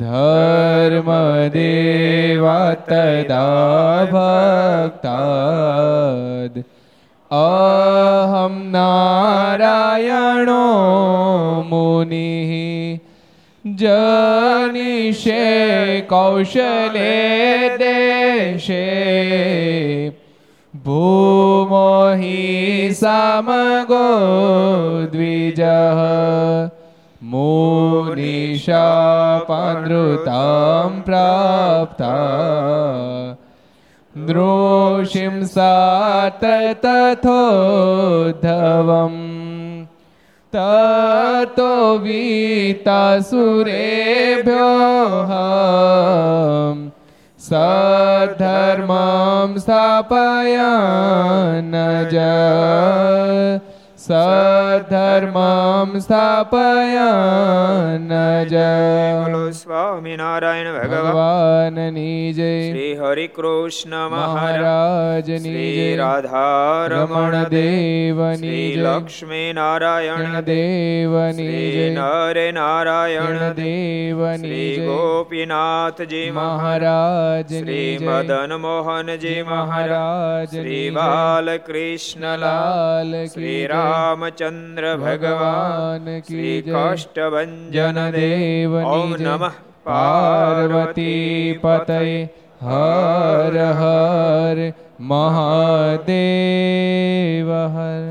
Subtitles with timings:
[0.00, 1.54] धर्मदेवा
[2.88, 3.44] तदा
[4.12, 4.98] भक्ताद्
[7.30, 10.66] अहं नारायणो
[11.70, 12.52] मुनिः
[13.64, 15.46] जनिषे
[16.10, 17.16] कौशले
[17.82, 18.84] देशे
[20.84, 22.38] भूमो हि
[23.00, 24.06] समगो
[25.12, 26.00] द्विजः
[27.30, 28.60] मुनिशापानृतां
[31.06, 32.10] प्राप्ता
[34.28, 36.44] द्रोषिं सात
[36.84, 37.24] तथोद्धवम्
[40.54, 41.72] ततो
[42.04, 43.32] वीतासुरेभ्योः
[47.48, 51.76] सद्धर्मं स्थापयान्
[52.12, 52.14] ज
[54.05, 58.09] સધર્મમ સ્થાપયાન
[58.49, 68.73] જય બોલો સ્વામિનારાયણ ભગવાન ભગવાનની જય શ્રી હરિ કૃષ્ણ મહારાજ મહારાજની જય રાધારમણ રમણ દેવની
[68.73, 80.57] જય લક્ષ્મી નારાયણ દેવની જય નરે નારાયણ દેવની જય ગોપીનાથજી મહારાજ શ્રી મદન મોહનજી મહારાજ
[80.57, 83.67] શ્રી બાલકૃષ્ણલાલ લાલ શ્રી જય.
[83.93, 87.51] રામચંદ્ર ભગવાન શ્રી કાષ્ટભન
[88.13, 89.11] દેવ ઓમ.
[89.19, 89.53] નમઃ
[89.85, 91.99] પાર્વતી પતય
[92.61, 94.57] હર હર
[95.03, 96.07] મહાદેવ
[97.75, 98.05] હર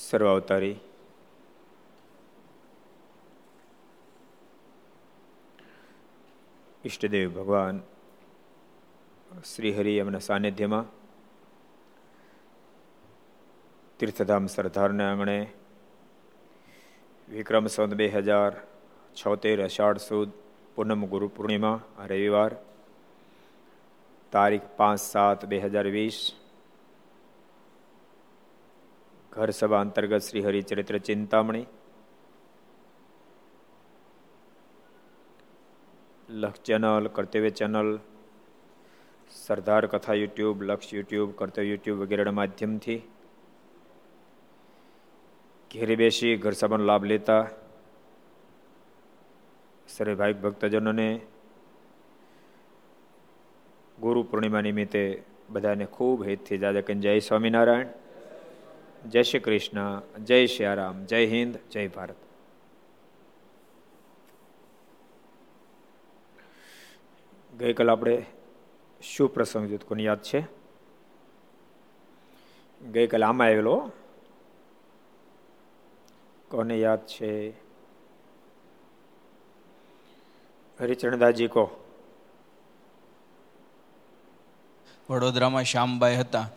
[0.00, 0.76] સર્વાવતારી
[6.86, 7.76] ઈષ્ટદેવ ભગવાન
[9.44, 10.86] શ્રી હરિ એમના સાનિધ્યમાં
[14.00, 15.38] તીર્થધામ સરદારના આંગણે
[17.28, 18.52] વિક્રમ સંત બે હજાર
[19.16, 20.30] છોતેર અષાઢ સુદ
[20.74, 22.52] પૂનમ ગુરુ પૂર્ણિમા આ રવિવાર
[24.32, 26.18] તારીખ પાંચ સાત બે હજાર વીસ
[29.32, 31.66] ઘર સભા અંતર્ગત શ્રી હરિચરિત્ર ચિંતામણી
[36.36, 37.98] લક્ષ ચેનલ, કર્તવ્ય ચેનલ,
[39.30, 43.02] સરદાર કથા યુટ્યુબ, લક્ષ યુટ્યુબ, કર્તવ્ય યુટ્યુબ વગેરેના માધ્યમથી
[45.70, 47.48] ઘેરે બેસી ઘર સભાનો લાભ લેતા
[49.88, 51.20] સર્વે ભાઈ ભક્તજનોને
[54.00, 57.88] ગુરુ પૂર્ણિમા નિમિત્તે બધાને ખૂબ હેતથી કહીને જય સ્વામિનારાયણ,
[59.08, 62.25] જય શ્રી કૃષ્ણ, જય શ્રી રામ, જય હિન્દ, જય ભારત.
[67.58, 68.26] ગઈકાલ આપણે
[69.02, 70.40] શું પ્રસંગ જોત કોને યાદ છે?
[72.90, 73.90] ગઈકાલે આમાં આવેલો.
[76.50, 77.50] કોને યાદ છે?
[80.80, 81.70] હરિચરણદાસજી કહો.
[85.10, 86.48] વડોદરામાં શ્યામબાઈ હતા.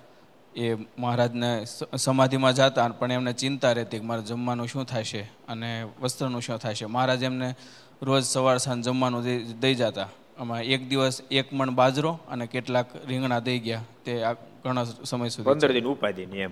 [0.55, 1.65] એ મહારાજને
[1.97, 6.85] સમાધિમાં જતા પણ એમને ચિંતા રહેતી કે મારે જમવાનું શું થશે અને વસ્ત્રનું શું થશે.
[6.85, 7.55] મહારાજ એમને
[8.01, 10.09] રોજ સવાર સાંજ જમવાનું દઈ દઈ જતા.
[10.39, 13.81] આમાં એક દિવસ એક મણ બાજરો અને કેટલાક રીંગણા દઈ ગયા.
[14.05, 16.51] તે આ ઘણા સમય સુધી પંદર દિન ઉપાધિ એમ.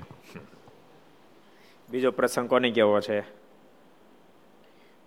[1.89, 3.21] બીજો પ્રસંગ કોને કેવો છે?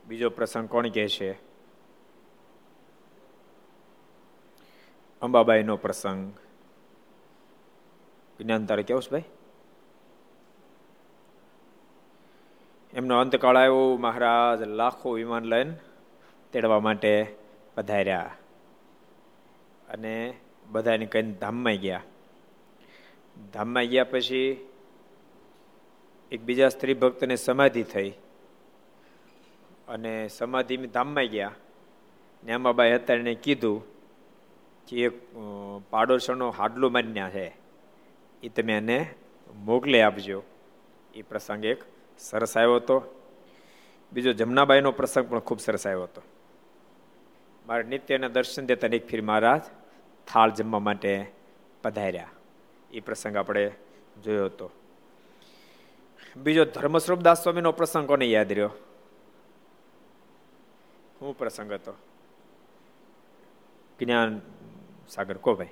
[0.07, 1.33] બીજો પ્રસંગ કોણ કહે છે?
[5.23, 6.33] અંબાબાઈનો પ્રસંગ.
[8.41, 9.25] જ્ઞાન તારે કેવું છે ભાઈ?
[12.95, 15.77] એમનો અંતકાળ આવ્યો મહારાજ લાખો વિમાન લઈને
[16.53, 17.37] તેડવા માટે
[17.75, 18.37] પધાર્યા.
[19.91, 20.35] અને
[20.67, 22.03] બધાને કહીને ધામમાં ગયા.
[23.53, 24.69] ધામમાં ગયા પછી
[26.33, 28.11] એક બીજા સ્ત્રી ભક્તને સમાધિ થઈ.
[29.89, 31.53] અને સમાધિ ધામમાં ગયા.
[32.45, 33.85] ને અંબાબાઈ હતા એને કીધું
[34.89, 35.37] કે એક
[35.91, 37.57] પાડોશનો હાડલો માન્યા છે.
[38.43, 39.15] એ તમે એને
[39.55, 40.43] મોકલી આપજો.
[41.15, 41.85] એ પ્રસંગ એક
[42.19, 43.25] સરસ આવ્યો હતો.
[44.13, 46.23] બીજો જમનાબાઈનો પ્રસંગ પણ ખૂબ સરસ આવ્યો હતો.
[47.67, 49.61] મારે નિત્યના દર્શન દેતા એક ફીર મહારાજ
[50.33, 51.33] થાળ જમવા માટે
[51.83, 52.29] પધાર્યા.
[52.93, 53.73] એ પ્રસંગ આપણે
[54.25, 54.71] જોયો હતો.
[56.37, 58.69] બીજો ધર્મસ્વરૂપ દાસ સ્વામીનો પ્રસંગ કોને યાદ રહ્યો?
[61.19, 61.95] શું પ્રસંગ હતો.
[64.01, 64.41] જ્ઞાન
[65.09, 65.69] સાગર, કો ભાઈ?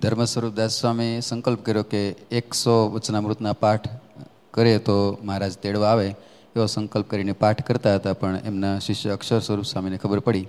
[0.00, 3.88] ધર્મ સ્વરૂપદાસ સ્વામીએ સંકલ્પ કર્યો કે એકસો વચનામૃતના પાઠ
[4.50, 6.14] કરે તો મહારાજ તેડવા આવે.
[6.56, 10.46] એવો સંકલ્પ કરીને પાઠ કરતા હતા પણ એમના શિષ્ય અક્ષર સ્વરૂપ સ્વામીને ખબર પડી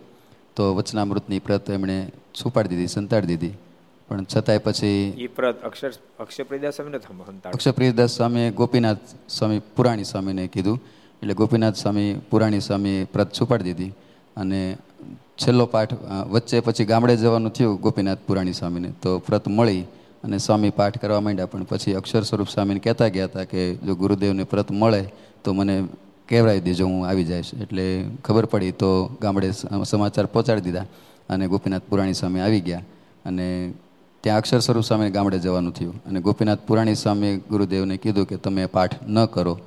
[0.55, 1.97] તો વચનામૃતની પ્રત એમણે
[2.39, 3.53] છુપાડી દીધી સંતાડી દીધી.
[4.09, 8.97] પણ છતાંય પછી પ્રત અક્ષર અક્ષરપ્રિયદાસ સ્વામીને અક્ષરપ્રિયદાસ સ્વામીએ ગોપીનાથ
[9.29, 10.77] સ્વામી પુરાણી સ્વામીને કીધું.
[11.21, 13.91] એટલે ગોપીનાથ સ્વામી પુરાણી સ્વામીએ પ્રત છુપાડી દીધી
[14.37, 14.61] અને
[15.41, 15.93] છેલ્લો પાઠ
[16.29, 18.89] વચ્ચે પછી ગામડે જવાનું થયું ગોપીનાથ પુરાણી સ્વામીને.
[19.01, 19.83] તો પ્રત મળી
[20.23, 23.95] અને સ્વામી પાઠ કરવા માંડ્યા, પણ પછી અક્ષર સ્વરૂપ સ્વામીને કહેતા ગયા હતા કે જો
[23.95, 25.03] ગુરુદેવને પ્રત મળે,
[25.43, 25.87] તો મને
[26.29, 27.53] કહેવડાવી દેજો, હું આવી જઈશ.
[27.53, 29.51] એટલે ખબર પડી તો ગામડે
[29.85, 30.85] સમાચાર પહોંચાડી દીધા
[31.29, 32.81] અને ગોપીનાથ પુરાણી સ્વામી આવી ગયા.
[33.25, 33.73] અને
[34.21, 36.03] ત્યાં અક્ષર સ્વરૂપ સ્વામીને ગામડે જવાનું થયું.
[36.05, 39.59] અને ગોપીનાથ પુરાણી સ્વામીએ ગુરુદેવને કીધું કે તમે પાઠ ન કરો.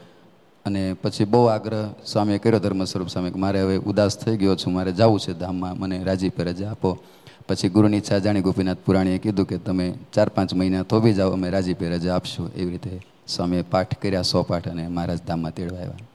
[0.66, 4.72] અને પછી બહુ આગ્રહ સ્વામીએ કર્યો, ધર્મ સ્વરૂપ સ્વામી મારે હવે ઉદાસ થઈ ગયો છું,
[4.72, 6.98] મારે જવું છે ધામમાં, મને રાજી પર રજા આપો.
[7.48, 11.50] પછી ગુરુની ઈચ્છા જાણી ગોપીનાથ પુરાણીએ કીધું કે તમે ચાર પાંચ મહિના થોભી જાઓ, અમે
[11.50, 12.52] રાજી પે રજા આપશું.
[12.54, 16.08] એવી રીતે સ્વામીએ પાઠ કર્યા, સો પાઠ અને મહારાજ ધામમાં તેડવા આવ્યા.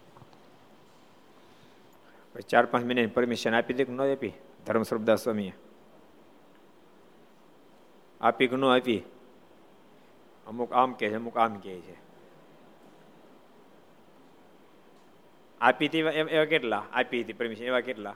[2.50, 4.34] ચાર પાંચ મહિનાની પરમિશન આપી દે કે ન આપી?
[4.68, 5.54] ધર્મ સ્વરૂપદાસ સ્વામીએ.
[8.22, 9.04] આપી કે ન આપી?
[10.48, 11.96] અમુક આમ કહે છે, અમુક આમ કહે છે.
[15.62, 16.84] આપી હતી એવા કેટલા?
[16.94, 18.16] આપી હતી પરમિશન એવા કેટલા?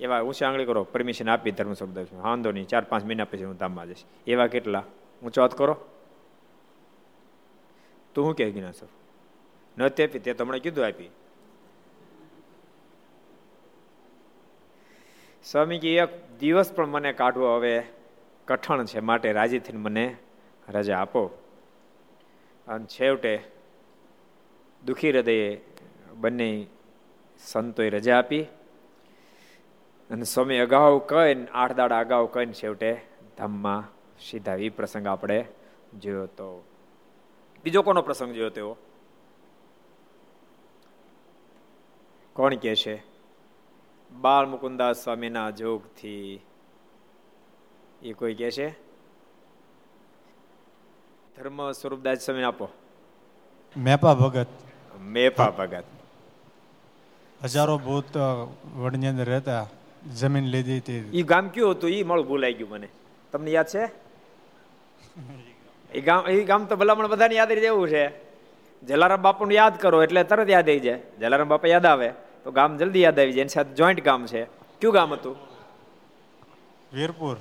[0.00, 3.56] એવા ઊંચા આંગળી કરો પરમિશન આપી ધર્મ શબ્દ વાંધો નહીં, ચાર પાંચ મહિના પછી હું
[3.56, 4.04] ધામમાં જઈશ.
[4.26, 4.84] એવા કેટલા?
[5.22, 5.74] ઊંચો હાથ કરો?
[8.14, 8.86] તું શું કે જ્ઞાન સર
[9.78, 11.10] નથી આપી, તે તમને કીધું આપી.
[15.44, 17.82] સ્વામી કે એક દિવસ પણ મને કાઢવો હવે
[18.48, 20.16] કઠણ છે, માટે રાજી થઈને મને
[20.68, 21.22] રજા આપો.
[22.68, 23.42] અને છેવટે
[24.86, 25.60] દુઃખી હૃદયે
[26.14, 26.66] બંને
[27.38, 28.46] સંતોએ રજા આપી.
[30.10, 33.00] અને સ્વામી અગાઉ કહીને આઠ દાડા અગાઉ કહીને છેવટે
[33.38, 33.84] ધામમાં
[34.30, 35.44] સીધા એ પ્રસંગ આપણે
[35.98, 36.64] જોયો તો.
[37.64, 38.76] બીજો કોનો પ્રસંગ જોયો તેવો?
[42.32, 43.02] કોણ કે છે?
[44.12, 46.40] બાળ મુકુદાસ સ્વામીના જોગથી.
[48.02, 48.70] એ કોઈ કે છે?
[51.36, 52.68] ધર્મ સ્વરૂપદાસ સ્વામી આપો.
[53.76, 54.46] મેપા ભગત.
[55.00, 55.84] મેપા ભગત.
[57.44, 58.16] હજારો ભૂત
[58.76, 59.66] વડની અંદર રહેતા.
[60.10, 61.18] જમીન લીધી હતી.
[61.18, 61.90] એ ગામ કયું હતું?
[61.90, 62.88] એ મળું ભૂલાઈ ગયું મને.
[63.32, 63.84] તમને યાદ છે?
[65.92, 68.08] એ ગામ એ ગામ તો ભલામણ બધાને યાદ રહી જવું છે.
[68.86, 71.00] જલારામ બાપુને યાદ કરો એટલે તરત યાદ આવી જાય.
[71.20, 72.08] જલારામ બાપા યાદ આવે
[72.44, 73.40] તો ગામ જલ્દી યાદ આવી જાય.
[73.40, 74.44] એની સાથે જોઈન્ટ ગામ છે.
[74.80, 75.36] કયું ગામ હતું?
[76.92, 77.36] વીરપુર.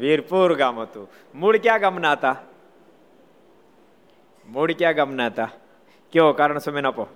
[0.00, 1.08] વીરપુર ગામ હતું.
[1.34, 2.36] મૂળ ક્યાં ગામના હતા?
[4.46, 5.50] મૂળ ક્યાં ગામના હતા?
[6.12, 7.08] કેવો કારણ સમય આપો.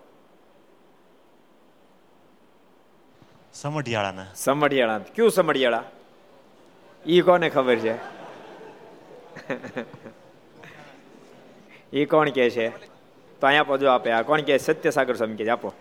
[3.54, 4.28] સમઢિયાળાના.
[4.34, 4.98] સમઢિયાળા.
[5.16, 5.84] કયું સમઢિયાળા?
[7.06, 7.94] ઈ કોને ખબર છે?
[11.92, 12.68] ઈ કોણ કે છે?
[13.40, 14.10] તો અહીંયા જો આપે.
[14.12, 15.72] આ કોણ કે સત્યસાગર સ્વામી કે આપો.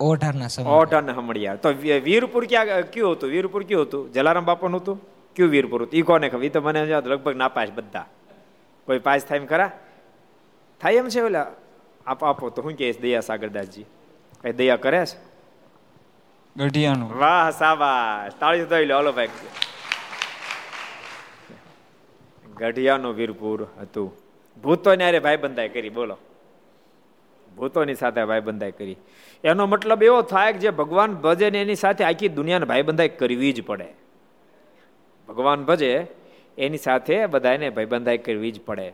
[0.00, 1.68] ઓઢારના સમય ઓઢાના હમડિયાર તો
[2.08, 3.30] વીરપુર ક્યાં કયું હતું?
[3.30, 4.12] વીરપુર કયું હતું?
[4.12, 4.98] જલારામ બાપાનું હતું?
[5.40, 5.94] કયું વીરપુર પુરુષ?
[5.94, 6.44] ઈ કોને ખબર?
[6.44, 8.06] એ તો મને લગભગ નાપાસ બધા.
[8.86, 9.70] કોઈ પાસ થાય એમ ખરા?
[10.80, 11.46] થાય એમ છે ઓલા?
[12.06, 13.84] આપો આપો તો હું કે દયા સાગરદાસજી.
[14.42, 15.30] કઈ દયા કરે છે?
[16.56, 17.18] ગઢિયાનું.
[17.18, 19.28] વાહ સાબાશ તાળી દઈ લો હલો ભાઈ.
[22.56, 24.16] ગઢિયાનું વીરપુર હતું.
[24.62, 26.16] ભૂતોની અરે ભાઈ બંધાઈ કરી બોલો.
[27.56, 28.96] ભૂતોની સાથે ભાઈ બંધાઈ કરી.
[29.44, 33.08] એનો મતલબ એવો થાય કે જે ભગવાન ભજે ને એની સાથે આખી દુનિયાને ભાઈ બંધાઈ
[33.08, 33.88] કરવી જ પડે.
[35.30, 36.06] ભગવાન ભજે,
[36.58, 38.92] એની સાથે બધાને ભાઈબંધાઈ કરવી જ પડે.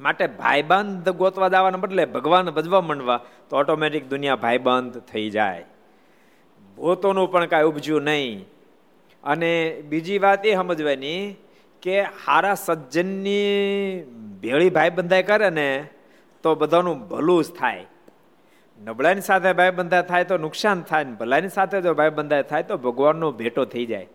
[0.00, 5.64] માટે ભાઈબંધ ગોતવા દાવાના બદલે ભગવાન ભજવા માંડવા તો ઓટોમેટિક દુનિયા ભાઈબંધ થઈ જાય.
[6.76, 8.46] ભૂતોનું પણ કાંઈ ઉપજ્યું નહીં.
[9.24, 11.36] અને બીજી વાત એ સમજવાની
[11.82, 14.02] કે હારા સજ્જનની
[14.40, 15.86] ભેળી ભાઈ બંધાઈ કરે ને
[16.42, 17.86] તો બધાનું ભલું જ થાય.
[18.84, 22.62] નબળાની સાથે ભાઈ બંધા થાય તો નુકસાન થાય ને ભલાની સાથે જો ભાઈ બંધાય થાય
[22.62, 24.06] તો ભગવાનનો ભેટો થઈ જાય.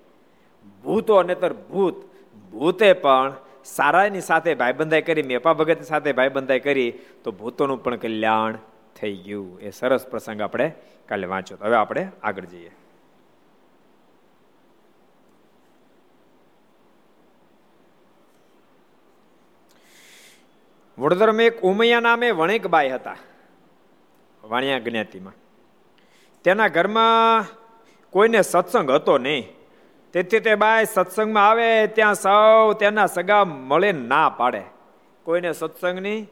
[0.85, 2.05] ભૂતો અનેતર ભૂત.
[2.51, 3.33] ભૂતે પણ
[3.65, 6.91] સારાની સાથે ભાઈબંધાઈ કરી મેપા ભગત સાથે ભાઈબંધાઈ કરી,
[7.23, 8.57] તો ભૂતોનું પણ કલ્યાણ
[8.95, 9.59] થઈ ગયું.
[9.59, 10.71] એ સરસ પ્રસંગ આપણે
[11.09, 12.71] કાલે વાંચ્યો હવે આપણે આગળ જઈએ.
[20.97, 23.17] વડોદરામાં એક ઉમૈયા નામે વણિકબાઈ હતા,
[24.43, 25.35] વાણિયા જ્ઞાતિમાં.
[26.45, 27.45] તેના ઘરમાં
[28.13, 29.54] કોઈને સત્સંગ હતો નહીં.
[30.15, 34.61] તેથી તે બાય સત્સંગમાં આવે, ત્યાં સૌ તેના સગા મળે ના પાડે.
[35.23, 36.27] કોઈને સત્સંગની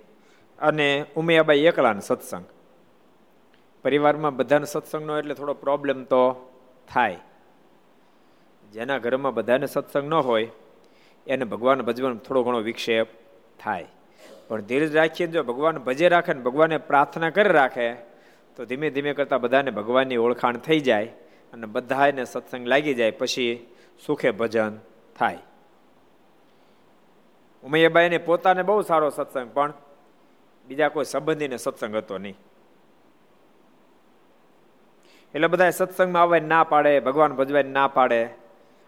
[0.60, 2.44] અને ઉમિયાબાઈ એકલાને સત્સંગ.
[3.84, 6.52] પરિવારમાં બધાને સત્સંગનો એટલે થોડો પ્રોબ્લેમ તો
[6.94, 7.20] થાય.
[8.74, 10.48] જેના ઘરમાં બધાને સત્સંગ ન હોય,
[11.28, 13.08] એને ભગવાન ભજવાનો થોડો ઘણો વિક્ષેપ
[13.60, 13.86] થાય.
[14.48, 17.94] પણ ધીરજ રાખીને જો ભગવાન ભજે રાખે ને ભગવાને પ્રાર્થના કરી રાખે,
[18.56, 21.06] તો ધીમે ધીમે કરતાં બધાને ભગવાનની ઓળખાણ થઈ જાય
[21.54, 23.12] અને બધાને સત્સંગ લાગી જાય.
[23.12, 23.70] પછી
[24.06, 24.78] સુખે ભજન
[25.20, 25.38] થાય.
[27.64, 29.74] ઉમૈયાબાઈને પોતાને બહુ સારો સત્સંગ, પણ
[30.66, 32.38] બીજા કોઈ સંબંધીને સત્સંગ હતો નહીં.
[35.36, 38.30] એટલે બધા સત્સંગમાં આવવા ના પાડે, ભગવાન ભજવાય ના પાડે.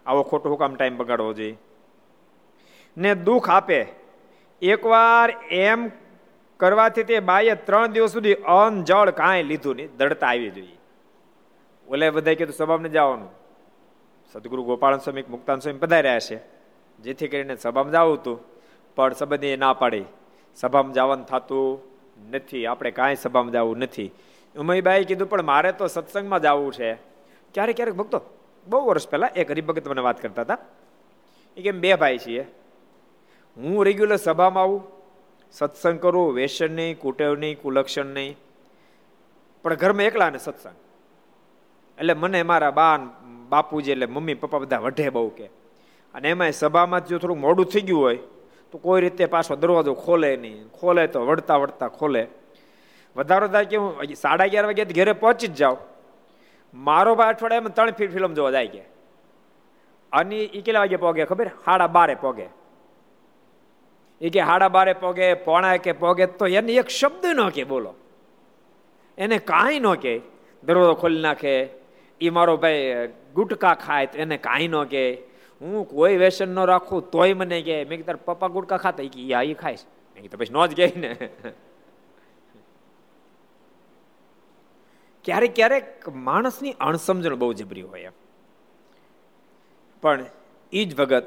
[0.06, 1.58] આવો ખોટો હુકામ ટાઈમ બગાડવો જોઈએ.
[2.96, 3.86] ને દુઃખ આપે.
[4.62, 5.90] એકવાર એમ
[6.56, 10.78] કરવાથી તે બાઈએ ત્રણ દિવસ સુધી અન્ન જળ કાંઈ લીધું નહીં, દડતા આવી જોઈએ.
[11.88, 13.35] ઓલે બધા કીધું, સભામાં જવાનું.
[14.32, 16.40] સદગુરુ ગોપાલ સ્વામી મુક્તાન સ્વામી પધાર્યા છે.
[17.02, 18.40] જેથી કરીને સભામાં જવું હતું,
[18.96, 20.04] પણ સંબંધી ના પાડી.
[20.54, 21.80] સભામાં જવાનું થતું
[22.30, 24.12] નથી, આપણે કાંઈ સભામાં જવું નથી.
[24.58, 26.94] ઉમયબાઈ કીધું, પણ મારે તો સત્સંગમાં જવું છે.
[27.54, 28.20] ક્યારેક ક્યારેક ભક્તો,
[28.66, 30.58] બહુ વર્ષ પહેલાં એક હરિભગત મને વાત કરતા હતા.
[31.56, 32.46] એ કેમ બે ભાઈ છીએ.
[33.56, 34.82] હું રેગ્યુલર સભામાં આવું,
[35.52, 38.36] સત્સંગ કરું, વેસન નહીં, કુટેવ નહીં, કુલક્ષણ નહીં.
[39.62, 40.74] પણ ઘરમાં એકલા ને સત્સંગ.
[41.98, 42.98] એટલે મને મારા બા
[43.48, 45.44] બાપુજી એટલે મમ્મી પપ્પા બધા વઢે બહુ કે.
[46.14, 48.18] અને એમાં સભામાં જો થોડું મોડું થઈ ગયું હોય,
[48.72, 50.68] તો કોઈ રીતે પાછો દરવાજો ખોલે નહીં.
[50.68, 52.26] ખોલે તો વળતા વળતા ખોલે.
[53.16, 55.78] વધારો થાય કે હું સાડા અગિયાર વાગે ઘરે પહોંચી જ જાઉં.
[56.74, 58.82] મારો ભાઈ અઠવાડિયામાં ત્રણ ફીટ ફિલ્મ જોવા જાય કે.
[60.12, 61.50] અને એ કેટલા વાગે પોગે ખબર?
[61.64, 62.46] સાડા બારે પોગે.
[64.20, 67.94] એ કે હાડા બારે પોગે, પોણા કે પોગે તો એને એક શબ્દ ન કે બોલો.
[69.18, 70.20] એને કાંઈ ન કે.
[70.64, 71.85] દરવાજો ખોલી નાખે.
[72.20, 75.22] એ મારો ભાઈ ગુટકા ખાય તો એને કાંઈ ન કે
[75.60, 79.02] હું કોઈ વ્યસન ન રાખું, તોય મને કે મેં કીધું પપ્પા ગુટકા ખાતા?
[79.02, 79.84] કે આ એ ખાઈશ.
[80.14, 81.28] મેં કીધું, પછી ન જ કહે ને.
[85.24, 88.12] ક્યારેક ક્યારેક માણસની અણસમજણ બહુ જબરી હોય એમ.
[90.02, 90.24] પણ
[90.72, 91.26] એ જ ભગત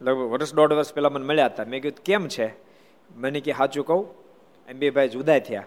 [0.00, 1.64] લગભગ વર્ષ દોઢ વર્ષ પહેલાં મને મળ્યા હતા.
[1.64, 2.54] મેં કીધું, કેમ છે?
[3.16, 4.14] મને કે સાચું કહું,
[4.68, 5.64] એમ બે ભાઈ જુદા થયા.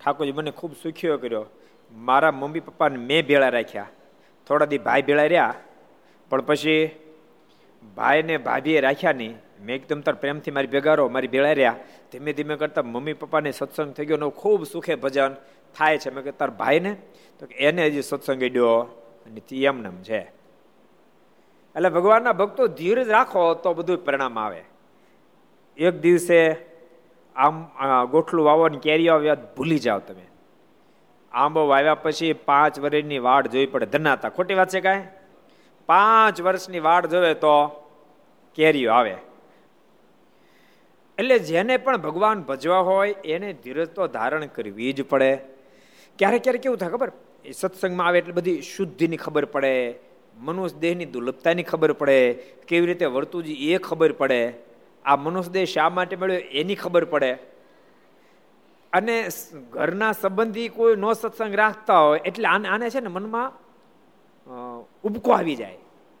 [0.00, 1.46] ઠાકોરજી મને ખૂબ સુખ્યો કર્યો.
[1.92, 3.90] મારા મમ્મી પપ્પાને મેં ભેળા રાખ્યા.
[4.46, 5.54] થોડા દી ભાઈ ભેળા રહ્યા,
[6.30, 6.82] પણ પછી
[7.96, 9.34] ભાઈને ભાભીએ રાખ્યા નહીં.
[9.64, 11.76] મેં એકદમ તાર પ્રેમથી મારી ભેગારો, મારી ભેળા રહ્યા.
[12.12, 15.34] ધીમે ધીમે કરતા મમ્મી પપ્પાને સત્સંગ થઈ ગયો ખૂબ સુખે ભજન
[15.76, 16.10] થાય છે.
[16.10, 16.92] મેં કે તાર ભાઈને?
[17.38, 18.74] તો એને હજી સત્સંગ અડ્યો
[19.26, 20.20] અને તે એમને છે.
[21.76, 24.62] એટલે ભગવાનના ભક્તો ધીરજ રાખો તો બધું પરિણામ આવે.
[25.78, 26.38] એક દિવસે
[27.36, 27.54] આમ
[28.12, 30.24] ગોઠલું વાવો ને કેરીઓ આવ્યા, ભૂલી જાઓ તમે.
[31.34, 33.86] આંબો વાવ્યા પછી પાંચ વર્ષની વાડ જોઈ પડે.
[33.86, 35.04] ધનાતા ખોટી વાત છે કાંઈ?
[35.86, 37.68] પાંચ વર્ષની વાડ જોવે તો
[38.54, 39.16] કેરીઓ આવે.
[41.18, 45.36] એટલે જેને પણ ભગવાન ભજવા હોય, એને ધીરજ તો ધારણ કરવી જ પડે.
[46.18, 47.12] ક્યારેક ક્યારેક કેવું થાય ખબર?
[47.44, 49.94] એ સત્સંગમાં આવે એટલે બધી શુદ્ધિની ખબર પડે
[50.36, 52.32] મનુષ્ય દેહની દુર્લભતાની ખબર પડે,
[52.68, 54.52] કેવી રીતે વર્તુજી એ ખબર પડે.
[55.04, 57.38] આ મનુષ્ય દેહ શા માટે મળ્યો એની ખબર પડે.
[58.92, 59.16] અને
[59.74, 63.50] ઘરના સંબંધી કોઈ નો સત્સંગ રાખતા હોય, એટલે આને આને છે ને મનમાં
[65.08, 65.78] ઉબકો આવી જાય.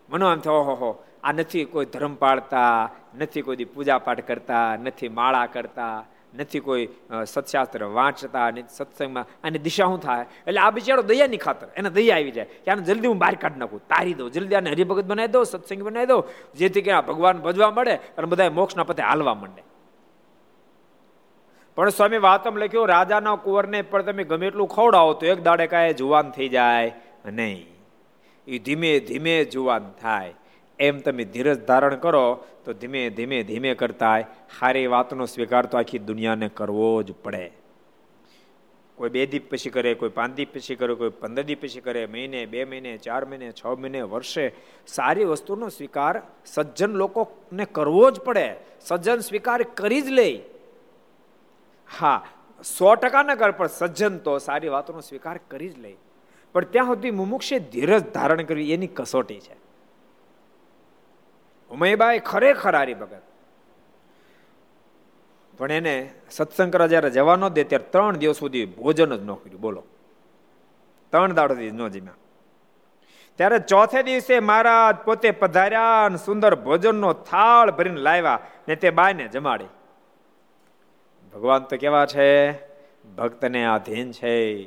[0.08, 0.90] મનો આમ થાય, ઓહો
[1.24, 5.96] આ નથી કોઈ ધર્મ પાળતા, નથી કોઈ પૂજા પાઠ કરતા, નથી માળા કરતા,
[6.38, 6.84] નથી કોઈ
[7.32, 10.24] સત્શાસ્ત્ર વાંચતા સત્સંગમાં, આની દિશા શું થાય?
[10.46, 13.62] એટલે આ બિચારો દયાની ખાતર, એને દયા આવી જાય કે આને જલ્દી હું બહાર કાઢી
[13.62, 16.18] નાખું, તારી દઉં, જલ્દી આને હરિભગત બનાવી દો સત્સંગ બનાવી દો
[16.60, 19.62] જેથી કે આ ભગવાન ભજવા મળે અને બધા મોક્ષના પતે હાલવા માંડે.
[21.76, 25.94] પણ સ્વામી વાતમ લખ્યું, રાજાના કુંવરને પણ તમે ગમે એટલું ખવડાવો તો એક દાડે કાંઈ
[25.94, 26.94] જુવાન થઈ જાય.
[27.26, 27.66] નહીં
[28.46, 30.34] એ ધીમે ધીમે જુવાન થાય.
[30.78, 34.20] એમ તમે ધીરજ ધારણ કરો તો ધીમે ધીમે ધીમે કરતા
[34.58, 37.52] સારી વાતનો સ્વીકાર તો આખી દુનિયાને કરવો જ પડે.
[38.94, 42.06] કોઈ બે દીપ પછી કરે, કોઈ પાંચ દીપ પછી કરે, કોઈ પંદર દીપ પછી કરે,
[42.06, 44.52] મહિને, બે મહિને, ચાર મહિને, છ મહિને, વર્ષે.
[44.86, 48.54] સારી વસ્તુનો સ્વીકાર સજ્જન લોકોને કરવો જ પડે.
[48.80, 50.40] સજ્જન સ્વીકાર કરી જ લે.
[51.98, 52.24] હા,
[52.78, 55.96] સો ટકા ન કર પણ સજ્જન તો સારી વાતોનો સ્વીકાર કરી જ લે.
[56.52, 59.56] પણ ત્યાં સુધી મુમુક્ષે ધીરજ ધારણ કરવી એની કસોટી છે.
[61.70, 63.22] ઉમયબાઈ ખરેખર હારી ભગત.
[65.58, 69.34] પણ એને સત્સંગ કરવા જયારે જવા ન દે ત્યારે ત્રણ દિવસ સુધી ભોજન જ ન
[69.34, 69.60] કર્યું.
[69.60, 69.82] બોલો.
[71.10, 72.12] ત્રણ દાડોથી ન જીમ્યા.
[73.36, 79.64] ત્યારે ચોથે દિવસે મહારાજ પોતે પધાર્યા સુંદર ભોજનનો થાળ ભરીને લાવ્યા ને તે બાયને જમાડી
[81.34, 82.52] ભગવાન તો કેવા છે?
[83.16, 84.66] ભક્તને આધીન છે.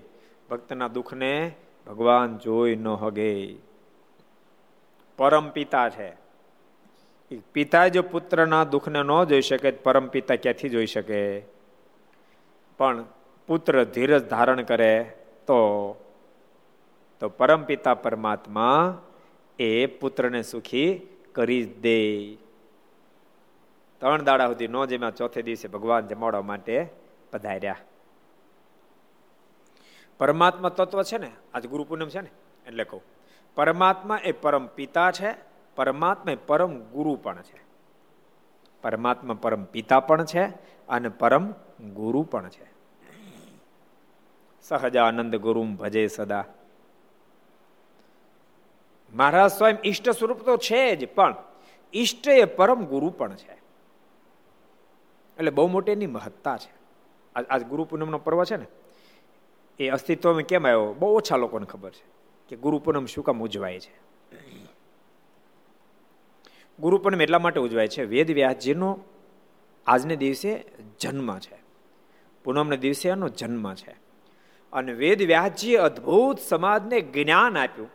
[0.50, 1.52] ભક્તના દુઃખને
[1.88, 3.56] ભગવાન જોઈ ન હગે.
[5.18, 6.14] પરમ પિતા છે.
[7.54, 11.40] પિતા જો પુત્રના દુઃખને ન જોઈ શકે પરમ પિતા ક્યાંથી જોઈ શકે?
[12.78, 13.06] પણ
[13.48, 15.04] પુત્ર ધીરજ ધારણ કરે
[15.48, 15.92] તો
[17.20, 19.02] તો પરમ પિતા પરમાત્મા
[19.60, 22.38] એ પુત્રને સુખી કરી દે.
[23.98, 26.88] ત્રણ દાડા સુધી નો જમ્યા, ચોથે દિવસે ભગવાન જમાડવા માટે
[27.32, 27.76] પધાર્યા.
[30.18, 32.30] પરમાત્મા તત્વ છે ને, આજ ગુરુ પૂનમ છે ને,
[32.68, 33.02] એટલે કહું.
[33.56, 35.36] પરમાત્મા એ પરમ પિતા છે,
[35.76, 37.60] પરમાત્મા એ પરમ ગુરુ પણ છે.
[38.82, 40.46] પરમાત્મા પરમ પિતા પણ છે
[40.88, 41.52] અને પરમ
[41.94, 42.66] ગુરુ પણ છે.
[44.62, 46.46] સહજાનંદ ગુરુ ભજે સદા.
[49.14, 51.36] મહારાજ સ્વયં ઈષ્ટ સ્વરૂપ તો છે જ, પણ
[51.94, 53.55] ઈષ્ટ એ પરમ ગુરુ પણ છે.
[55.38, 56.74] એટલે બહુ મોટી એની મહત્તા છે.
[57.50, 58.66] આજ ગુરુ પૂનમનો પર્વ છે ને,
[59.80, 60.94] એ અસ્તિત્વમાં કેમ આવ્યો?
[60.94, 62.04] બહુ ઓછા લોકોને ખબર છે
[62.50, 63.94] કે ગુરુ પૂનમ શું કામ ઉજવાય છે.
[66.80, 69.00] ગુરુ પૂનમ એટલા માટે ઉજવાય છે, વેદ વ્યાસજીનો
[69.88, 70.66] આજને દિવસે
[71.00, 71.58] જન્મ છે.
[72.44, 73.96] પૂનમને દિવસે એનો જન્મ છે.
[74.74, 77.90] અને વેદ વ્યાસજીએ અદ્ભુત સમાજને જ્ઞાન આપ્યું.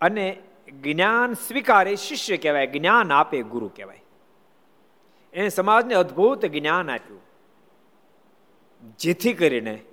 [0.00, 0.42] અને
[0.80, 4.01] જ્ઞાન સ્વીકારે, શિષ્ય કહેવાય, જ્ઞાન આપે, ગુરુ કહેવાય.
[5.34, 7.20] એને સમાજને અદ્ભુત જ્ઞાન આપ્યું.
[8.98, 9.84] જેથી કરીને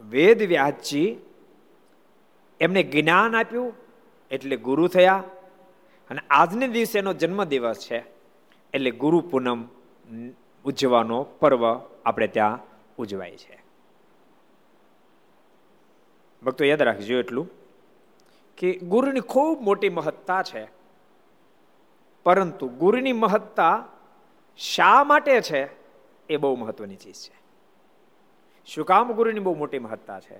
[0.00, 1.16] વેદ વ્યાસજી
[2.60, 3.74] એમને જ્ઞાન આપ્યું,
[4.30, 5.24] એટલે ગુરુ થયા.
[6.10, 8.04] અને આજને દિવસે એનો જન્મદિવસ છે,
[8.74, 9.68] એટલે ગુરુ પૂનમ
[10.64, 12.58] ઉજવવાનો પર્વ આપણે ત્યાં
[12.98, 13.62] ઉજવાય છે.
[16.42, 17.50] ભક્તો યાદ રાખજો એટલું,
[18.56, 20.79] કે ગુરુની ખૂબ મોટી મહત્તા છે.
[22.24, 23.84] પરંતુ ગુરુની મહત્તા
[24.56, 25.68] શા માટે છે
[26.28, 27.40] એ બહુ મહત્વની ચીજ છે.
[28.66, 30.38] શું કામ ગુરુની બહુ મોટી મહત્તા છે?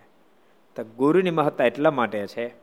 [0.77, 2.55] તો ગુરુની મહત્તા એટલા માટે છે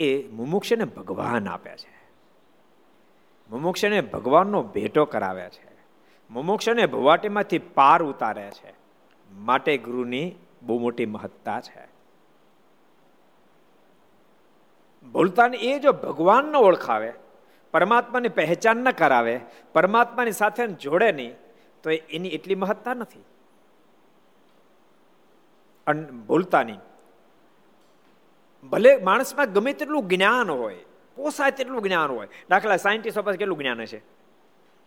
[0.00, 2.10] એ મુમુક્ષને ભગવાન આપે છે.
[3.50, 5.76] મુમુક્ષને ભગવાનનો ભેટો કરાવે છે.
[6.30, 8.74] મુમુક્ષને ભવાટીમાંથી પાર ઉતારે છે.
[9.34, 11.92] માટે ગુરુની બહુ મોટી મહત્તા છે.
[15.12, 17.12] ભૂલતાને એ જો ભગવાનને ઓળખાવે
[17.72, 19.34] પરમાત્માની પહેચાન ન કરાવે,
[19.72, 21.34] પરમાત્માની સાથે જોડે નહીં,
[21.82, 23.24] તો એની એટલી મહત્તા નથી.
[26.26, 26.80] ભૂલતા નહીં
[28.68, 30.80] ભલે માણસમાં ગમે તેટલું જ્ઞાન હોય,
[31.16, 34.00] પોસાય તેટલું જ્ઞાન હોય, દાખલા સાયન્ટિસ્ટો પાસે કેટલું જ્ઞાન હશે?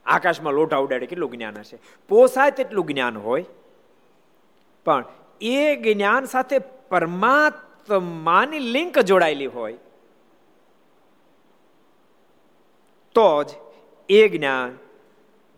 [0.05, 1.77] આકાશમાં લોટા ઉડાડે કેટલું જ્ઞાન હશે?
[2.09, 3.45] પોસાય તેટલું જ્ઞાન હોય,
[4.85, 5.03] પણ
[5.41, 6.57] એ જ્ઞાન સાથે
[6.89, 9.77] પરમાત્માની લિંક જોડાયેલી હોય
[13.15, 13.49] તો જ
[14.09, 14.77] એ જ્ઞાન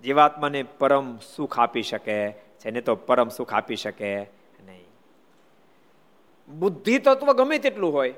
[0.04, 4.12] જીવાત્માને પરમ સુખ આપી શકે છે ને તો પરમ સુખ આપી શકે
[4.66, 4.86] નહીં.
[6.50, 8.14] બુદ્ધિ તત્વ ગમે તેટલું હોય,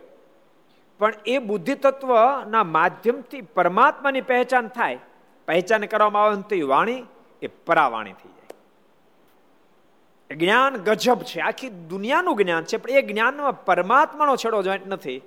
[1.00, 5.00] પણ એ બુદ્ધિ તત્વના માધ્યમથી પરમાત્માની પહેચાન થાય,
[5.48, 7.02] પહેચાન કરવામાં આવે તો એ વાણી
[7.42, 8.56] એ પરાવાણી થઈ જાય.
[10.36, 15.20] જ્ઞાન ગજબ છે, આખી દુનિયાનું જ્ઞાન છે, પણ એ જ્ઞાનમાં પરમાત્માનો છેડો જોઈન્ટ નથી,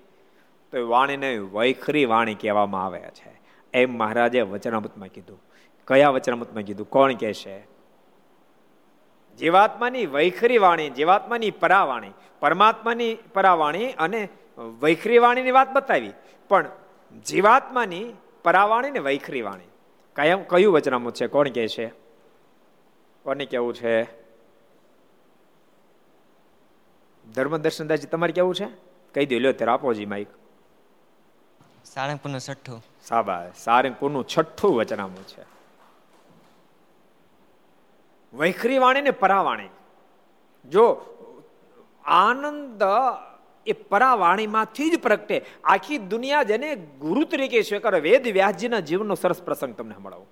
[0.73, 3.42] તો એ વાણીને વૈખરી વાણી કહેવામાં આવે છે.
[3.75, 5.41] એમ મહારાજે વચનામૃતમાં કીધું.
[5.87, 6.91] કયા વચનામૃતમાં કીધું?
[6.91, 7.67] કોણ કહે છે
[9.37, 14.29] જીવાત્માની વૈખરી વાણી, જીવાત્માની પરાવાણી, પરમાત્માની પરાવાણી અને
[14.81, 16.13] વૈખરી વાણીની વાત બતાવી.
[16.49, 16.71] પણ
[17.27, 18.13] જીવાત્માની
[18.45, 19.65] પરાવાણી ને વૈખરી વાણી.
[20.17, 21.27] કયા, કયું વચનામૃત છે?
[21.27, 22.03] કોણ કહે છે
[23.23, 24.03] કોને કેવું છે?
[27.35, 28.67] ધર્મ દર્શનદાસજી તમારે કેવું છે?
[29.15, 30.29] કહી દો, લ્યો ત્યારે આપોજી માઈક
[31.95, 32.85] સારંગપુરનું છઠ્ઠું.
[33.05, 35.45] સાબા સારંગપુરનું છઠ્ઠું વચનામું છે.
[38.35, 39.69] વૈખરી વાણી ને પરાવાણી.
[40.69, 41.07] જો
[42.05, 42.83] આનંદ
[43.67, 45.45] એ પરાવાણીમાંથી જ પ્રગટે.
[45.65, 50.27] આખી દુનિયા જેને ગુરુ તરીકે સ્વીકાર, વેદ વ્યાસજીના જીવનનો સરસ પ્રસંગ તમને સંભળાવું.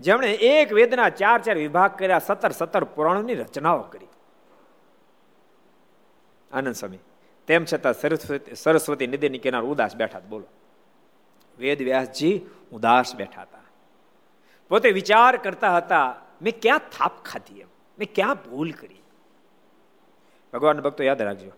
[0.00, 4.06] જેમણે એક વેદના ચાર ચાર વિભાગ કર્યા, સત્તર સત્તર પુરાણોની રચનાઓ કરી.
[6.52, 6.98] આનંદ સ્વામી
[7.48, 10.46] તેમ છતાં સરસ્વતી સરસ્વતી નદીની કિનાર ઉદાસ બેઠા બોલો.
[11.58, 12.40] વેદ વ્યાસજી
[12.72, 13.58] ઉદાસ બેઠા હતા.
[14.68, 17.68] પોતે વિચાર કરતા હતા, મેં ક્યાં થાપ ખાધી એમ?
[17.98, 19.02] મેં ક્યાં ભૂલ કરી?
[20.52, 21.50] ભગવાન ભક્તો યાદ રાખજો.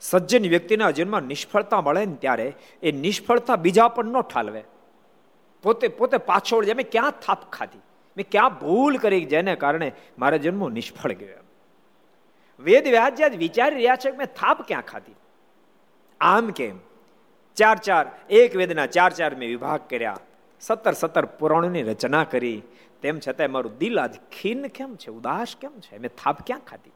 [0.00, 4.64] સજ્જન વ્યક્તિના જીવનમાં નિષ્ફળતા મળે ને ત્યારે એ નિષ્ફળતા બીજા પણ ન ઠાલવે.
[5.62, 7.78] પોતે પોતે પાછળ જાય, મેં ક્યાં થાપ ખાધી?
[8.16, 11.45] મેં ક્યાં ભૂલ કરી જેને કારણે મારા જન્મ નિષ્ફળ ગયો
[12.60, 15.14] વેદ વ્યાજ વિચારી રહ્યા છે કે મેં થાપ ક્યાં ખાધી?
[16.20, 16.78] આમ કેમ?
[17.56, 20.16] ચાર ચાર, એક વેદના ચાર ચાર મેં વિભાગ કર્યા.
[20.60, 22.62] સત્તર સત્તર પુરાણોની રચના કરી.
[23.02, 25.10] તેમ છતાંય મારું દિલ આજ ખીન કેમ છે?
[25.10, 25.98] ઉદાસ કેમ છે?
[25.98, 26.92] મેં થાપ ક્યાં ખાધી?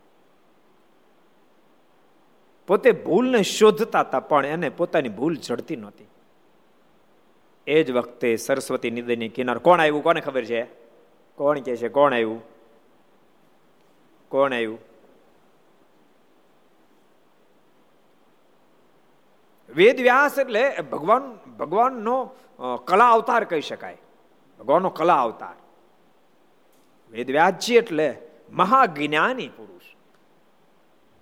[2.67, 6.07] પોતે ભૂલને શોધતા હતા પણ એને પોતાની ભૂલ જડતી નહોતી.
[7.67, 10.03] એ જ વખતે સરસ્વતી નિદયની કિનાર કોણ આવ્યું?
[10.03, 10.63] કોને ખબર છે?
[11.35, 11.89] કોણ કે છે?
[11.89, 12.43] કોણ આવ્યું?
[14.29, 14.90] કોણ આવ્યું?
[19.77, 22.25] વેદ વ્યાસ એટલે ભગવાન, ભગવાનનો
[22.85, 23.99] કલા અવતાર કહી શકાય.
[24.59, 25.55] ભગવાનનો કલા અવતાર.
[27.11, 28.17] વેદ વ્યાસજી એટલે
[28.51, 29.83] મહાજ્ઞાની પુરુષ.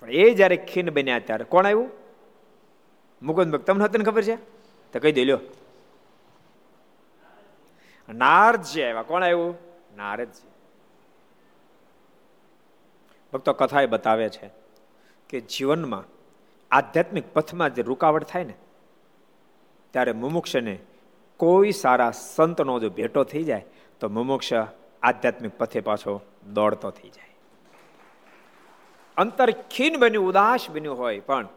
[0.01, 1.91] પણ એ જ્યારે ખીન બન્યા ત્યારે કોણ આવ્યું?
[3.23, 3.67] મુકુંદ ભક્ત.
[3.67, 4.37] તમને હતી ખબર છે?
[4.93, 5.41] તો કહી દે, લ્યો.
[8.09, 9.03] નારદજી આવ્યા.
[9.03, 9.59] કોણ આવ્યું?
[9.97, 10.49] નારદજી.
[13.33, 14.51] ભક્તો કથા એ બતાવે છે
[15.29, 16.18] કે જીવનમાં
[16.71, 18.55] આધ્યાત્મિક પથમાં જે રૂકાવટ થાય ને,
[19.91, 20.79] ત્યારે મુમુક્ષને
[21.37, 23.65] કોઈ સારા સંતનો જો ભેટો થઈ જાય,
[24.01, 24.53] તો મુમુક્ષ
[25.03, 26.21] આધ્યાત્મિક પથે પાછો
[26.53, 27.37] દોડતો થઈ જાય.
[29.17, 31.49] અંતર ખીન બન્યું, ઉદાસ બન્યું હોય, પણ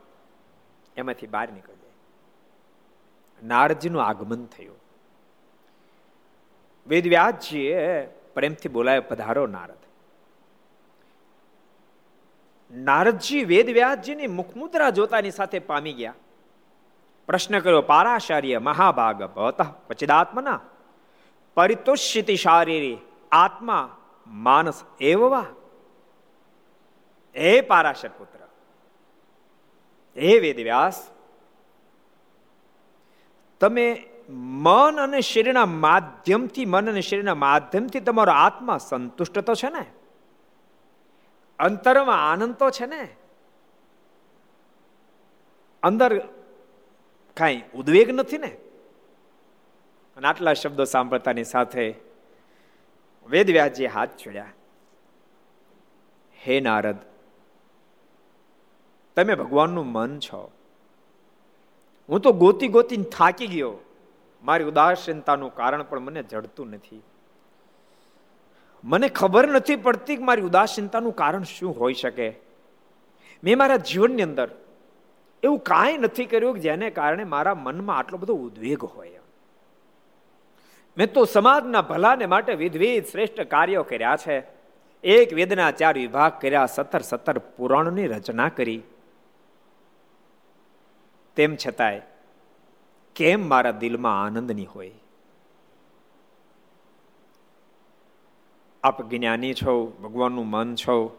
[0.97, 1.91] એમાંથી બહાર નીકળી જાય.
[3.47, 4.75] નારદજીનું આગમન થયું.
[6.87, 9.80] વેદવ્યાસજીએ પ્રેમથી બોલાયો, પધારો નારદ.
[12.71, 16.13] નારદજી વેદવ્યાસજીની મુખમુદ્રા જોતાની સાથે પામી ગયા.
[17.27, 20.59] પ્રશ્ન કર્યો, પારાશાર્ય મહાભાગ ભવત પચિદાત્મના
[21.55, 22.97] પરિતોષિતિ શારીરી
[23.31, 25.45] આત્મા માનસ એવવા?
[27.35, 28.39] હે પારાશર પુત્ર,
[30.17, 31.07] હે વેદવ્યાસ,
[33.59, 39.85] તમે મન અને શરીરના માધ્યમથી, મન અને શરીરના માધ્યમથી તમારો આત્મા સંતુષ્ટ તો છે ને?
[41.61, 43.03] અંતરમાં આનંદ તો છે ને.
[45.83, 46.11] અંદર
[47.37, 48.51] કાંઈ ઉદ્વેગ નથી ને.
[50.17, 51.85] અને આટલા શબ્દો સાંભળતાની સાથે
[53.27, 54.51] વેદવ્યાજી હાથ છોડ્યા
[56.39, 56.97] હે નારદ,
[59.17, 60.41] તમે ભગવાનનું મન છો.
[62.09, 63.73] હું તો ગોતી ગોતીને થાકી ગયો.
[64.43, 67.01] મારી ઉદાસીનતાનું કારણ પણ મને જડતું નથી.
[68.83, 72.35] મને ખબર નથી પડતી કે મારી ઉદાસીનતાનું કારણ શું હોઈ શકે.
[73.43, 74.49] મેં મારા જીવનની અંદર
[75.43, 79.19] એવું કાંઈ નથી કર્યું કે જેને કારણે મારા મનમાં આટલો બધો ઉદ્વેગ હોય.
[80.97, 84.43] મેં તો સમાજના ભલાને માટે વિધવિધ શ્રેષ્ઠ કાર્યો કર્યા છે.
[85.03, 88.81] એક વેદના ચાર વિભાગ કર્યા, સત્તર સત્તર પુરાણની રચના કરી.
[91.35, 92.01] તેમ છતાંય,
[93.15, 94.91] કેમ મારા દિલમાં આનંદ નહીં હોય?
[98.83, 101.17] આપ જ્ઞાની છો, ભગવાનનું મન છો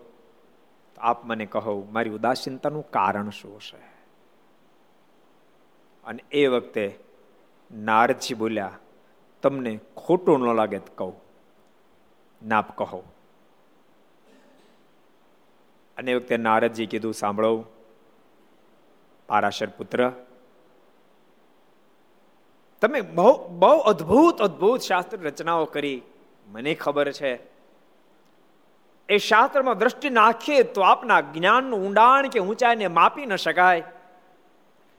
[0.98, 3.92] આપ મને કહો, મારી ઉદાસીનતાનું કારણ શું છે
[6.04, 6.98] અને એ વખતે
[7.70, 8.78] નારદજી બોલ્યા,
[9.42, 11.14] તમને ખોટું ન લાગે તો કહું.
[12.46, 13.04] નાપ કહો.
[15.96, 17.64] અને એ વખતે નારદજી કીધું, સાંભળો,
[19.28, 20.12] પારાશર પુત્ર,
[22.80, 26.02] તમે બહુ બહુ અદ્ભુત અદ્ભુત શાસ્ત્ર રચનાઓ કરી.
[26.46, 27.51] મને ખબર છે
[29.12, 33.84] એ શાસ્ત્રમાં દ્રષ્ટિ નાખીએ તો આપના જ્ઞાનનું ઊંડાણ કે ઊંચાઈને માપી ન શકાય.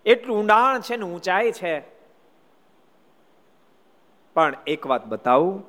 [0.06, 1.80] એટલું ઊંડાણ છે ને ઊંચાઈ છે.
[4.34, 5.64] પણ એક વાત બતાવું.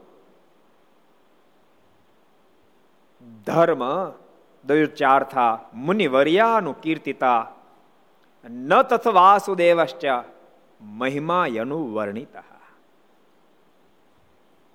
[3.46, 3.82] ધર્મ
[4.64, 7.52] દયુચાર્થા મુનિવર્યાનું કીર્તિતા
[8.50, 10.04] ન તથ વાસુદેવશ્ચ
[10.80, 12.42] મહિમા યનુ વર્ણિતા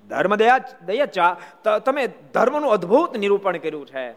[0.09, 4.11] ધર્મ દયા દયા તમે ધર્મનું અદ્ભુત નિરૂપણ કર્યું છે.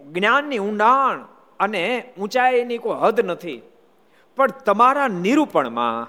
[0.00, 1.24] જ્ઞાનની ઊંડાણ
[1.60, 3.62] અને ઊંચાઈની કોઈ હદ નથી.
[4.36, 6.08] પણ તમારા નિરૂપણમાં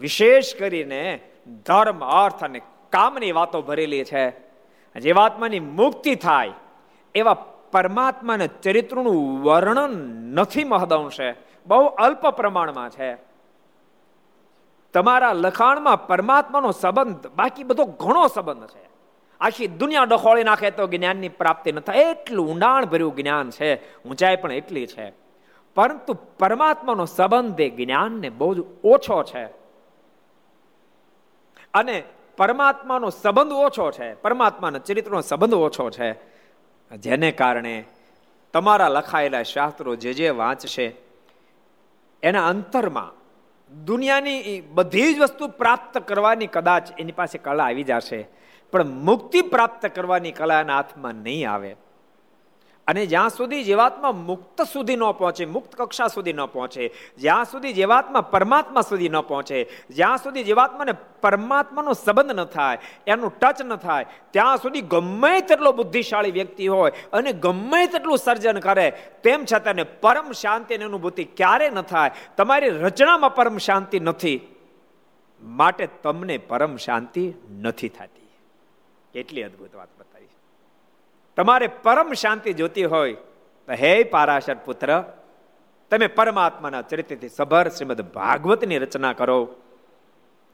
[0.00, 1.20] વિશેષ કરીને
[1.66, 4.30] ધર્મ, અર્થ અને કામની વાતો ભરેલી છે.
[4.96, 6.52] જે વાતમાંની મુક્તિ થાય,
[7.14, 7.34] એવા
[7.72, 9.90] પરમાત્માના ચરિત્રનું વર્ણન
[10.34, 11.34] નથી મહદંશે
[11.66, 13.29] બહુ અલ્પ પ્રમાણમાં છે.
[14.92, 18.90] તમારા લખાણમાં પરમાત્માનો સંબંધ, બાકી બધો ઘણો સંબંધ છે.
[19.40, 21.98] આખી દુનિયા ડખોળી નાખે તો જ્ઞાનની પ્રાપ્તિ ન થાય.
[21.98, 25.12] એટલું ઊંડાણ ભર્યું જ્ઞાન છે, ઊંચાઈ પણ એટલી છે.
[25.74, 29.44] પરંતુ પરમાત્માનો સંબંધ એ જ્ઞાનને બહુ જ ઓછો છે.
[31.74, 32.02] અને
[32.36, 36.12] પરમાત્માનો સંબંધ ઓછો છે, પરમાત્માના ચરિત્રનો સંબંધ ઓછો છે.
[36.96, 37.84] જેને કારણે
[38.52, 40.96] તમારા લખાયેલા શાસ્ત્રો જે જે વાંચશે,
[42.22, 43.19] એના અંતરમાં
[43.70, 48.28] દુનિયાની બધી જ વસ્તુ પ્રાપ્ત કરવાની કદાચ એની પાસે કલા આવી જશે.
[48.72, 51.76] પણ મુક્તિ પ્રાપ્ત કરવાની કલા એના હાથમાં નહીં આવે.
[52.90, 56.84] અને જ્યાં સુધી જીવાત્મા મુક્ત સુધી ન પહોંચે, મુક્ત કક્ષા સુધી ન પહોંચે,
[57.18, 59.58] જ્યાં સુધી જીવાત્મા પરમાત્મા સુધી ન પહોંચે,
[59.90, 65.72] જ્યાં સુધી જીવાત્માને પરમાત્માનો સંબંધ ન થાય, એનું ટચ ન થાય, ત્યાં સુધી ગમે તેટલો
[65.72, 68.90] બુદ્ધિશાળી વ્યક્તિ હોય અને ગમે તેટલું સર્જન કરે,
[69.22, 72.10] તેમ છતાં પરમ શાંતિની અનુભૂતિ ક્યારે ન થાય?
[72.36, 74.40] તમારી રચનામાં પરમ શાંતિ નથી.
[75.42, 78.28] માટે તમને પરમ શાંતિ નથી થતી.
[79.14, 79.88] એટલી અદભુત વાત.
[81.40, 83.16] તમારે પરમ શાંતિ જોતી હોય
[83.68, 84.90] તો હે પારાશર પુત્ર,
[85.90, 89.38] તમે પરમાત્માના ચરિત્રથી સભર શ્રીમદ ભાગવતની રચના કરો.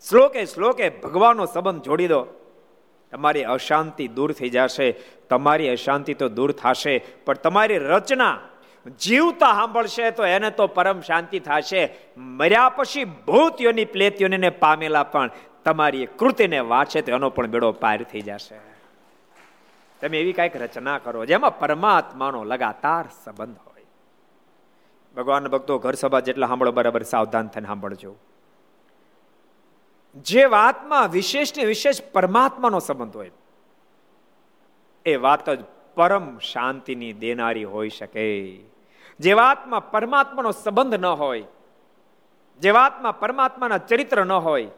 [0.04, 2.20] શ્લોકે શ્લોકે ભગવાનનો સંબંધ જોડી દો.
[3.12, 4.88] તમારી અશાંતિ દૂર થઈ જશે,
[5.30, 6.94] તમારી અશાંતિ તો દૂર થશે,
[7.24, 8.36] પણ તમારી રચના
[9.00, 11.82] જીવતા સાંભળશે તો એને તો પરમ શાંતિ થશે.
[12.16, 15.30] મર્યા પછી ભૂતિઓની પ્લેતિઓને પામેલા પણ
[15.64, 18.75] તમારી કૃતિને વાંચે તો એનો પણ બેડો પાર થઈ જશે.
[20.00, 23.84] તમે એવી કાંઈક રચના કરો જેમાં પરમાત્માનો લગાતાર સંબંધ હોય.
[25.16, 28.14] ભગવાનના ભક્તો ઘર સભા જેટલા સાંભળો, બરાબર સાવધાન થઈને સાંભળજો.
[30.24, 33.30] જે વાતમાં વિશેષ ને વિશેષ પરમાત્માનો સંબંધ હોય,
[35.06, 35.60] એ વાત જ
[35.94, 38.56] પરમ શાંતિની દેનારી હોઈ શકે.
[39.20, 41.44] જે વાતમાં પરમાત્માનો સંબંધ ન હોય,
[42.60, 44.68] જે વાતમાં પરમાત્માના ચરિત્ર ન હોય,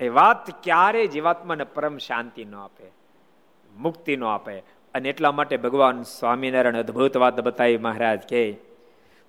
[0.00, 2.99] એ વાત ક્યારે જીવાત્માને પરમ શાંતિ ન આપે.
[3.80, 4.58] મુક્તિ ન આપે.
[4.94, 8.56] અને એટલા માટે ભગવાન સ્વામિનારાયણ અદભુત વાત બતાવી મહારાજ કે,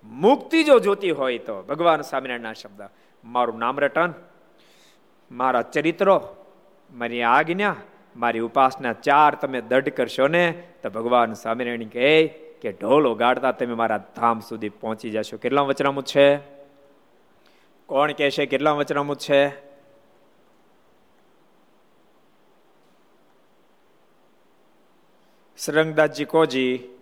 [0.03, 2.81] મુક્તિ જો જોતી હોય તો ભગવાન સ્વામિનારાયણના શબ્દ,
[3.23, 4.13] મારું નામ રટન,
[5.31, 6.35] મારા ચરિત્રો,
[6.91, 7.75] મારી આજ્ઞા,
[8.15, 12.27] મારી ઉપાસના ચાર તમે દઢ કરશો ને, તો ભગવાન સ્વામિનારાયણ કહે
[12.61, 15.37] કે, ઢોલ ગાડતા તમે મારા ધામ સુધી પહોંચી જશો.
[15.37, 16.37] કેટલા વચનામું છે?
[17.85, 19.70] કોણ કહેશે કેટલા વચનામું છે?
[25.61, 26.97] સરંગદાસજી કોજી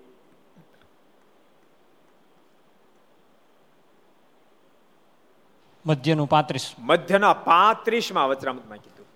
[5.85, 9.07] મધ્યનું પાંત્રીસ મધ્યના પાંત્રીસમાં વચરામૃતમાં કીધું.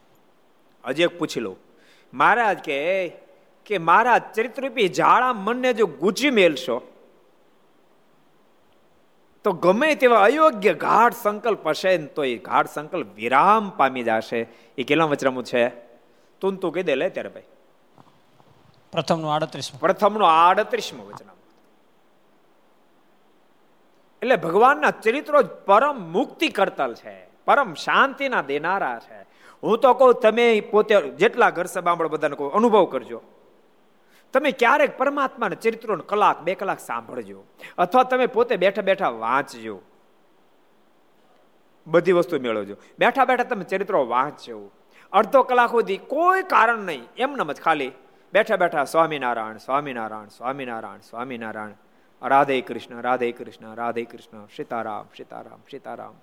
[0.85, 1.57] હજી એક પૂછી લઉં.
[2.13, 3.09] મહારાજ કે
[3.65, 6.81] કે મારા ચરિત્રરૂપી જાળા મનને જો ગુજી મેલશો
[9.43, 14.47] તો ગમે તેવા અયોગ્ય ગાઢ સંકલ્પ હશે ને તો એ ગાઢ સંકલ્પ વિરામ પામી જશે.
[14.77, 15.69] એ કેટલા વચરામું છે?
[16.39, 17.43] તું તું કહી દે લે ત્યારે ભાઈ.
[18.93, 21.53] પ્રથમનું આડત્રીસ પ્રથમનું આડત્રીસમું વચનામૃત.
[24.21, 29.21] એટલે ભગવાનના ચરિત્રો જ પરમ મુક્તિ કરતલ છે, પરમ શાંતિના દેનારા છે.
[29.63, 33.21] હું તો કહું, તમે પોતે જેટલા ઘર સભામળ બધાને કહું અનુભવ કરજો.
[34.33, 37.43] તમે ક્યારેક પરમાત્માના ચરિત્રોને કલાક, બે કલાક સાંભળજો.
[37.77, 39.81] અથવા તમે પોતે બેઠા બેઠા વાંચજો.
[41.87, 42.75] બધી વસ્તુ મેળવજો.
[42.99, 44.71] બેઠા બેઠા તમે ચરિત્રો વાંચજો.
[45.11, 47.03] અડધો કલાક સુધી કોઈ કારણ નહીં.
[47.17, 47.91] એમનેમ જ ખાલી
[48.33, 51.71] બેઠા બેઠા સ્વામિનારાયણ સ્વામિનારાયણ સ્વામિનારાયણ સ્વામિનારાયણ.
[52.27, 54.45] રાધે કૃષ્ણ રાધે કૃષ્ણ રાધે કૃષ્ણ.
[54.55, 56.13] સીતારામ સીતારામ સીતારામ.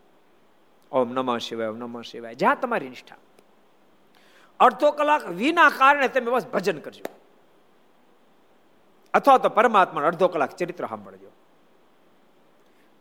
[0.93, 2.35] ઓમ નમઃ શિવાય, ઓમ નમઃ શિવાય.
[2.35, 3.17] જ્યાં તમારી નિષ્ઠા.
[4.61, 7.05] અડધો કલાક વિના કારણે તમે બસ ભજન કરજો.
[9.15, 11.31] અથવા તો પરમાત્મા અડધો કલાક ચરિત્ર સાંભળજો.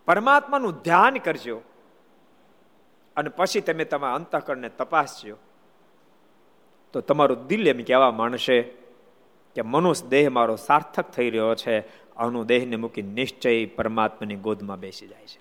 [0.05, 1.61] પરમાત્માનું ધ્યાન કરજો.
[3.15, 5.37] અને પછી તમે તમારા અંતઃકરણને તપાસજો.
[6.93, 8.88] તો તમારું દિલ એમ કહેવા માણશે
[9.55, 11.79] કે મનુષ્ય દેહ મારો સાર્થક થઈ રહ્યો છે,
[12.15, 15.39] આનું દેહને મૂકી નિશ્ચય પરમાત્માની ગોદમાં બેસી જાય છે.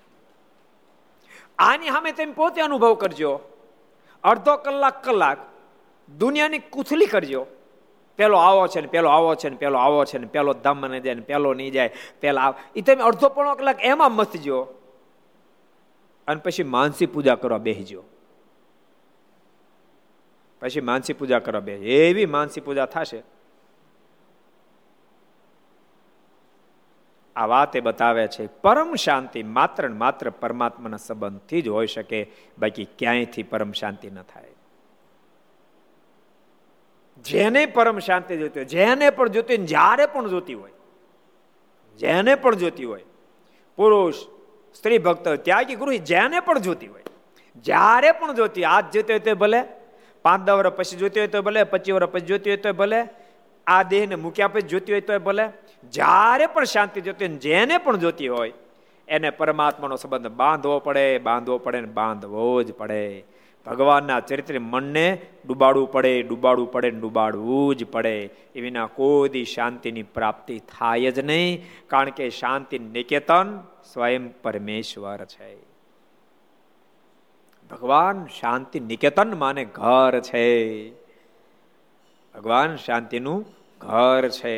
[1.59, 3.39] આની સામે તમે પોતે અનુભવ કરજો.
[4.23, 5.37] અડધો કલાક કલાક
[6.17, 7.45] દુનિયાની કુથલી કરજો.
[8.15, 10.99] પેલો આવો છે ને પેલો આવો છે ને પેલો આવો છે ને પેલો ધમ મને
[10.99, 12.53] જાય ને પેલો નહીં જાય, પેલા આવ.
[12.75, 14.67] એ તમે અડધો પોણો કલાક એમાં મથજો
[16.27, 18.03] અને પછી માનસી પૂજા કરવા બેસજો.
[20.61, 23.23] પછી માનસી પૂજા કરવા બે એવી માનસી પૂજા થશે.
[27.39, 32.19] આ વાત એ બતાવે છે, પરમ શાંતિ માત્ર ને માત્ર પરમાત્માના સંબંધથી જ હોઈ શકે,
[32.59, 34.55] બાકી ક્યાંયથી પરમ શાંતિ ન થાય.
[37.25, 40.75] જેને પરમ શાંતિ જોતી હોય, જેને પણ જોતી હોય જ્યારે પણ જોતી હોય,
[41.99, 43.05] જેને પણ જોતી હોય,
[43.77, 44.19] પુરુષ,
[44.73, 47.05] સ્ત્રી, ભક્ત, ત્યાગી ગુરુ જેને પણ જોતી હોય,
[47.65, 49.61] જ્યારે પણ જોતી આજ જોતી હોય તો ભલે,
[50.25, 52.99] પાંચ દસ વર્ષ પછી જોતી હોય તો ભલે, પચીસ વર્ષ પછી જોતી હોય તો ભલે
[53.69, 55.45] આ દેહને મૂક્યા પછી જોતી હોય તો ભલે.
[55.91, 58.53] જ્યારે પણ શાંતિ જોતી હોય જેને પણ જોતી હોય,
[59.07, 63.03] એને પરમાત્માનો સંબંધ બાંધવો પડે બાંધવો પડે ને બાંધવો જ પડે.
[63.65, 65.07] ભગવાનના ચરિત્ર મનને
[65.47, 68.15] ડૂબાડવું પડે ડૂબાડવું પડે ડૂબાડવું જ પડે.
[68.55, 73.47] એ વિના કોઈ શાંતિની પ્રાપ્તિ થાય જ નહીં, કારણ કે શાંતિ નિકેતન
[73.93, 75.51] સ્વયં પરમેશ્વર છે.
[77.69, 80.47] ભગવાન શાંતિ નિકેતન માને ઘર છે.
[82.35, 83.45] ભગવાન શાંતિનું
[83.81, 84.55] ઘર છે.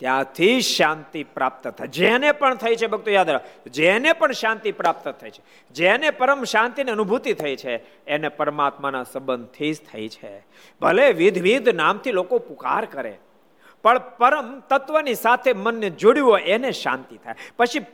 [0.00, 1.88] ત્યાંથી શાંતિ પ્રાપ્ત થાય.
[1.88, 6.44] જેને પણ થઈ છે, ભક્તો યાદ રાખ, જેને પણ શાંતિ પ્રાપ્ત થઈ છે, જેને પરમ
[6.44, 7.74] શાંતિની અનુભૂતિ થઈ છે,
[8.06, 10.32] એને પરમાત્માના સંબંધથી જ થઈ છે.
[10.80, 13.14] ભલે વિધ વિધ નામથી લોકો પુકાર કરે,
[13.84, 17.34] પણ પરમ તત્વની સાથે મનને જોડ્યું હોય, એને શાંતિ થાય.
[17.56, 17.84] પછી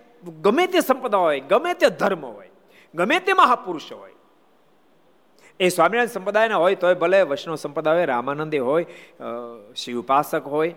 [0.41, 2.51] ગમે તે સંપદા હોય, ગમે તે ધર્મ હોય,
[2.95, 4.16] ગમે તે મહાપુરુષ હોય
[5.61, 8.87] એ સ્વામિનારાયણ સંપ્રદાયના હોય તોય ભલે વૈષ્ણવ સંપ્રદાય હોય, રામાનંદી હોય
[9.75, 10.75] શિવ ઉપાસક હોય,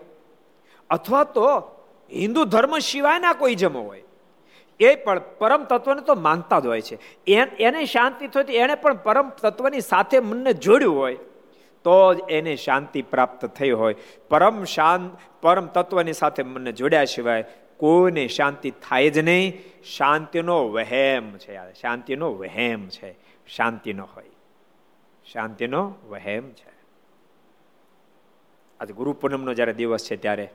[0.90, 1.48] અથવા તો
[2.12, 4.04] હિન્દુ ધર્મ સિવાયના કોઈ જમો હોય,
[4.80, 6.98] એ પણ પરમ તત્વને તો માનતા જ હોય છે.
[7.60, 11.18] એને શાંતિ થતી એને પણ પરમ તત્વની સાથે મનને જોડ્યું હોય,
[11.86, 13.96] તો જ એને શાંતિ પ્રાપ્ત થઈ હોય.
[14.30, 15.12] પરમ શાંત
[15.42, 17.44] પરમ તત્વની સાથે મનને જોડ્યા સિવાય
[17.80, 19.54] કોઈને શાંતિ થાય જ નહીં.
[19.98, 23.12] શાંતિનો વહેમ છે શાંતિનો વહેમ છે.
[23.48, 24.32] શાંતિનો હોય.
[25.32, 26.72] શાંતિનો વહેમ છે.
[28.80, 30.48] આજે ગુરુ પૂનમનો જ્યારે દિવસ છે ત્યારે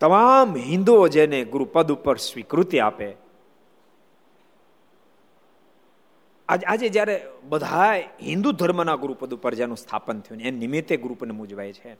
[0.00, 3.08] તમામ હિન્દુઓ જેને ગુરુપદ ઉપર સ્વીકૃતિ આપે,
[6.48, 7.16] આજે આજે જ્યારે
[7.52, 7.92] બધા
[8.28, 11.92] હિન્દુ ધર્મના ગુરુપદ ઉપર જેનું સ્થાપન થયું એ નિમિત્તે ગુરુપૂનમ ઉજવાય છે.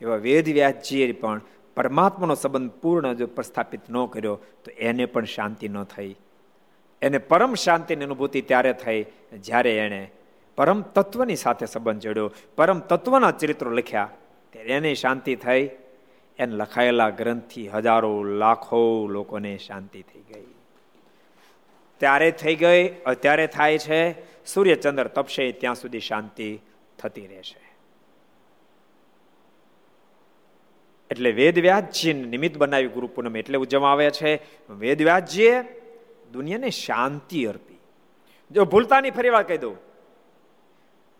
[0.00, 1.40] એવા વેદ વ્યાસજીએ પણ
[1.76, 6.12] પરમાત્માનો સંબંધ પૂર્ણ જો પ્રસ્થાપિત ન કર્યો, તો એને પણ શાંતિ ન થઈ.
[7.02, 9.06] એને પરમ શાંતિની અનુભૂતિ ત્યારે થઈ
[9.38, 10.10] જ્યારે એણે
[10.56, 12.32] પરમ તત્વની સાથે સંબંધ જોડ્યો.
[12.56, 14.10] પરમ તત્વના ચરિત્રો લખ્યા.
[14.50, 15.70] ત્યારે એને શાંતિ થઈ.
[16.38, 20.46] એને લખાયેલા ગ્રંથથી હજારો, લાખો લોકોને શાંતિ થઈ ગઈ.
[21.98, 24.12] ત્યારે થઈ ગઈ, અત્યારે થાય છે.
[24.46, 26.60] સૂર્યચંદ્ર તપશે, ત્યાં સુધી શાંતિ
[26.98, 27.70] થતી રહેશે.
[31.10, 34.40] એટલે વેદવ્યાસજી નિમિત્ત બનાવી ગુરુ પૂનમ એટલે ઉજવવામાં આવે છે.
[34.70, 35.79] વેદવ્યાસજીએ
[36.32, 37.78] દુનિયાને શાંતિ અર્પી.
[38.50, 39.76] જો ભૂલતાની ફરી વાર કહી દઉં.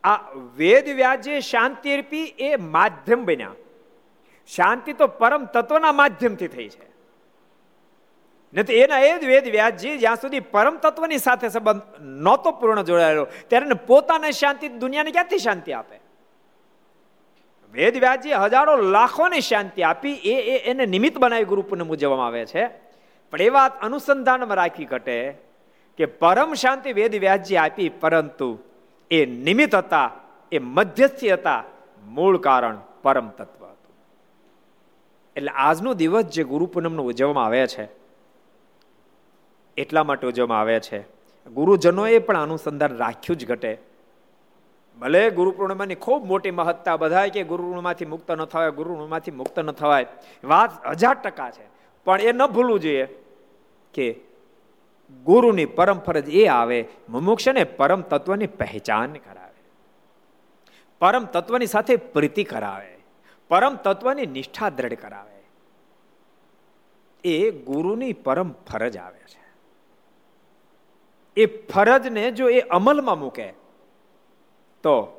[0.05, 3.55] આ વેદ વ્યાજે શાંતિ અર્પી એ માધ્યમ બન્યા.
[4.47, 6.91] શાંતિ તો પરમ તત્વના માધ્યમથી થઈ છે.
[8.55, 13.27] નથી એના એ જ વેદ વ્યાસજી જ્યાં સુધી પરમ તત્વની સાથે સંબંધ નહોતો પૂર્ણ જોડાયેલો,
[13.49, 16.01] ત્યારે પોતાને શાંતિ દુનિયાને ક્યાંથી શાંતિ આપે?
[17.73, 22.90] વેદ વ્યાસજી હજારો લાખોને શાંતિ આપી એ એને નિમિત્ત બનાવી ગુરુ પૂનમ ઉજવવામાં આવે છે.
[23.33, 25.17] પણ એ વાત અનુસંધાનમાં રાખી ઘટે
[25.99, 28.49] કે પરમ શાંતિ વેદ વ્યાસજી આપી, પરંતુ
[29.11, 30.09] એ નિમિત્ત હતા,
[30.53, 31.63] એ મધ્યસ્થી હતા,
[32.05, 33.95] મૂળ કારણ પરમ તત્વ હતું.
[35.37, 37.85] એટલે આજનો દિવસ જે ગુરુ પૂનમનો ઉજવવામાં આવે છે,
[39.77, 41.01] એટલા માટે ઉજવવામાં આવે છે.
[41.51, 43.73] ગુરુજનોએ પણ અનુસંધાન રાખ્યું જ ઘટે.
[44.99, 49.71] ભલે ગુરુ પૂર્ણિમાની ખૂબ મોટી મહત્તા બધા કે ગુરુમાંથી મુક્ત ન થવાય ગુરુમાંથી મુક્ત ન
[49.73, 50.07] થવાય,
[50.45, 51.67] વાત હજાર ટકા છે.
[52.05, 53.07] પણ એ ન ભૂલવું જોઈએ
[53.95, 54.21] કે
[55.25, 59.71] ગુરુની પરમ ફરજ એ આવે, મુમુક્ષને પરમ તત્વની પહેચાન કરાવે.
[60.99, 62.99] પરમ તત્વની સાથે પ્રીતિ કરાવે.
[63.49, 65.31] પરમ તત્વની નિષ્ઠા દ્રઢ કરાવે.
[67.25, 69.41] એ ગુરુની પરમ ફરજ આવે છે.
[71.37, 73.51] એ ફરજને જો એ અમલમાં મૂકે,
[74.83, 75.17] તો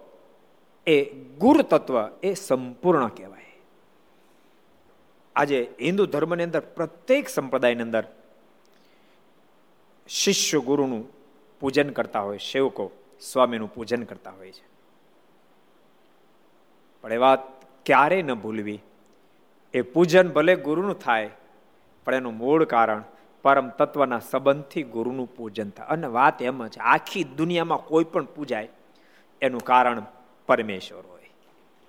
[0.88, 3.40] એ ગુરુ તત્વ એ સંપૂર્ણ કહેવાય.
[5.36, 8.04] આજે હિન્દુ ધર્મની અંદર પ્રત્યેક સંપ્રદાયની અંદર
[10.08, 11.08] શિષ્ય ગુરુનું
[11.60, 12.91] પૂજન કરતા હોય, સેવકો
[13.22, 14.65] સ્વામીનું પૂજન કરતા હોય છે.
[17.02, 17.39] પણ એ વાત
[17.86, 18.80] ક્યારેય ન ભૂલવી.
[19.74, 21.30] એ પૂજન ભલે ગુરુનું થાય,
[22.06, 23.04] પણ એનું મૂળ કારણ
[23.41, 25.88] પરમ તત્વના સંબંધથી ગુરુનું પૂજન થાય.
[25.88, 28.67] અને વાત એમ છે આખી દુનિયામાં કોઈ પણ પૂજાય,
[29.41, 30.04] એનું કારણ
[30.48, 31.30] પરમેશ્વર હોય.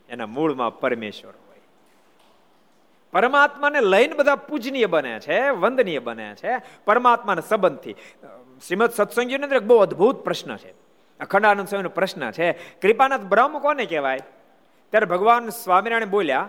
[0.09, 1.33] એના મૂળમાં પરમેશ્વર
[3.13, 7.93] પરમાત્માને લઈને બધા પૂજનીય બને છે, વંદનીય બને છે, પરમાત્માના સંબંધથી.
[8.67, 10.75] શ્રીમદ સત્સંગીઓની અંદર એક બહુ અદ્ભુત પ્રશ્ન છે.
[11.21, 14.19] અખંડાનંદ સ્વામીનો પ્રશ્ન છે, કૃપાનાથ, બ્રહ્મ કોને કહેવાય?
[14.91, 16.49] ત્યારે ભગવાન સ્વામિનારાયણ બોલ્યા,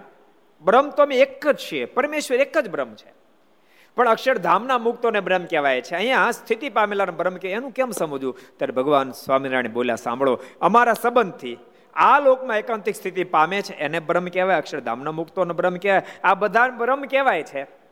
[0.61, 3.13] બ્રહ્મ તો અમે એક જ છીએ, પરમેશ્વર એક જ બ્રહ્મ છે.
[3.95, 5.95] પણ અક્ષરધામના મુક્તોને બ્રહ્મ કહેવાય છે.
[5.95, 8.39] અહીંયા સ્થિતિ પામેલા બ્રહ્મ કે, એનું કેમ સમજવું?
[8.57, 11.59] ત્યારે ભગવાન સ્વામિનારાયણ બોલ્યા, સાંભળો, અમારા સંબંધથી
[11.95, 13.73] આ લોકમાં એકાંતિક સ્થિતિ પામે છે.
[13.73, 16.01] એને બ્રહ્મ કહેવાય, અક્ષરધામનો મુક્તોનો બ્રહ્મ કહેવાય.
[16.23, 17.83] આ બધા બ્રહ્મ કહેવાય છે.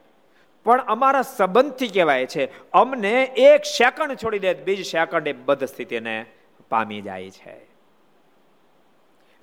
[0.64, 6.26] પણ અમારા સંબંધથી કહેવાય છે, અમને એક સેકન્ડ છોડી દે, બીજી સેકન્ડ એ બધ સ્થિતિને
[6.70, 7.72] પામી જાય છે.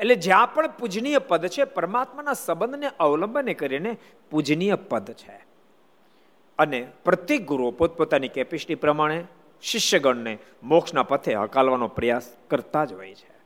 [0.01, 3.97] એટલે જ્યાં પણ પૂજનીય પદ છે, પરમાત્માના સંબંધને અવલંબને કરીને
[4.31, 5.45] પૂજનીય પદ છે.
[6.59, 9.25] અને પ્રત્યેક ગુરુઓ પોતપોતાની કેપેસિટી પ્રમાણે,
[9.63, 13.38] શિષ્યગણને મોક્ષના પથે હકાલવાનો પ્રયાસ કરતા જ હોય છે.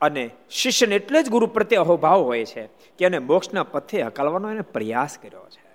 [0.00, 4.60] અને શિષ્યને એટલે જ ગુરુ પ્રત્યે અહોભાવ હોય છે કે એને મોક્ષના પથે હકાલવાનો એને
[4.60, 5.68] પ્રયાસ કર્યો છે.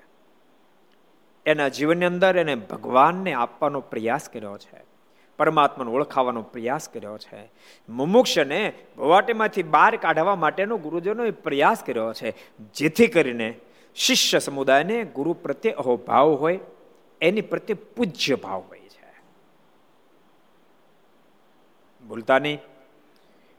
[1.46, 4.94] એના જીવનની અંદર એને ભગવાનને આપવાનો પ્રયાસ કર્યો છે.
[5.38, 7.52] પરમાત્માને ઓળખાવાનો પ્રયાસ કર્યો છે.
[7.90, 12.34] મુમુક્ષને ભવાટીમાંથી બહાર કાઢવા માટેનો ગુરુજનો પ્રયાસ કર્યો છે.
[12.76, 13.60] જેથી કરીને
[13.96, 16.60] શિષ્ય સમુદાયને ગુરુ પ્રત્યે અહોભાવ હોય,
[17.22, 19.22] એની પ્રત્યે પૂજ્ય ભાવ હોય છે.
[22.08, 22.60] ભૂલતા નહીં.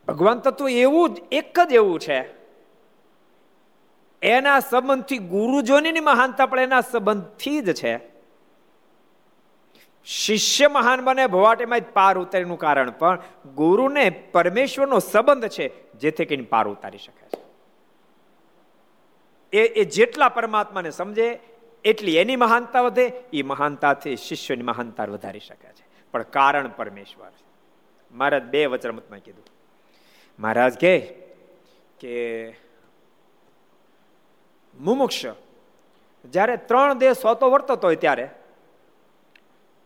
[0.09, 2.45] ભગવાન તત્વ એવું જ, એક જ એવું છે.
[4.23, 8.15] એના સંબંધથી ગુરુજોની મહાનતા પણ એના સંબંધથી જ છે.
[10.05, 13.19] શિષ્ય મહાન બને ભવાટીમાં જ પાર ઉતારીનું કારણ, પણ
[13.55, 17.45] ગુરુને પરમેશ્વરનો સંબંધ છે જેથી કરીને પાર ઉતારી શકે છે.
[19.57, 21.41] એ એ જેટલા પરમાત્માને સમજે,
[21.85, 25.87] એટલી એની મહાનતા વધે એ મહાનતાથી શિષ્યની મહાનતા વધારી શકે છે.
[26.13, 27.45] પણ કારણ પરમેશ્વર છે.
[28.15, 29.54] મહારાજ બે વચ્રમતમાં કીધું.
[30.39, 30.95] મહારાજ કે
[32.01, 32.14] કે,
[34.74, 35.26] મુમુક્ષ,
[36.24, 38.26] જ્યારે ત્રણ દેહ સોતો વર્તતો હોય ત્યારે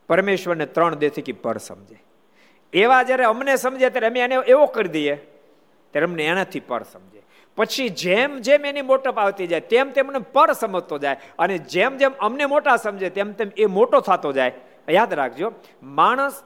[0.09, 1.99] પરમેશ્વરને ત્રણ દેહથી કે પર સમજે.
[2.73, 5.15] એવા જ્યારે અમને સમજે ત્યારે અમે એને એવો કરી દઈએ,
[5.93, 7.23] ત્યારે અમને એનાથી પર સમજે.
[7.57, 12.13] પછી જેમ જેમ એની મોટપ આવતી જાય, તેમ તેમ પર સમજતો જાય અને જેમ જેમ
[12.21, 14.53] અમને મોટા સમજે, તેમ તેમ એ મોટો થતો જાય.
[14.89, 16.43] યાદ રાખજો, માણસ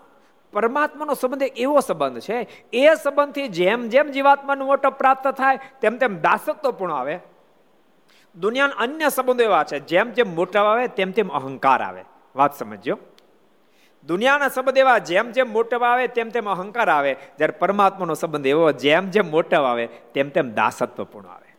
[0.52, 6.20] પરમાત્માનો સંબંધ એવો સંબંધ છે, એ સંબંધથી જેમ જેમ જીવાત્માનો મોટો પ્રાપ્ત થાય, તેમ તેમ
[6.20, 7.18] દાસત્વ પણ આવે.
[8.36, 12.04] દુનિયાના અન્ય સંબંધો એવા છે, જેમ જેમ મોટા આવે, તેમ તેમ અહંકાર આવે.
[12.36, 12.98] વાત સમજજો
[14.06, 17.12] દુનિયાના સંબંધ એવા, જેમ જેમ મોટવ આવે, તેમ તેમ અહંકાર આવે.
[17.12, 21.56] જ્યારે પરમાત્માનો સંબંધ એવો, જેમ જેમ મોટવ આવે, તેમ તેમ દાસત્વ પણ આવે.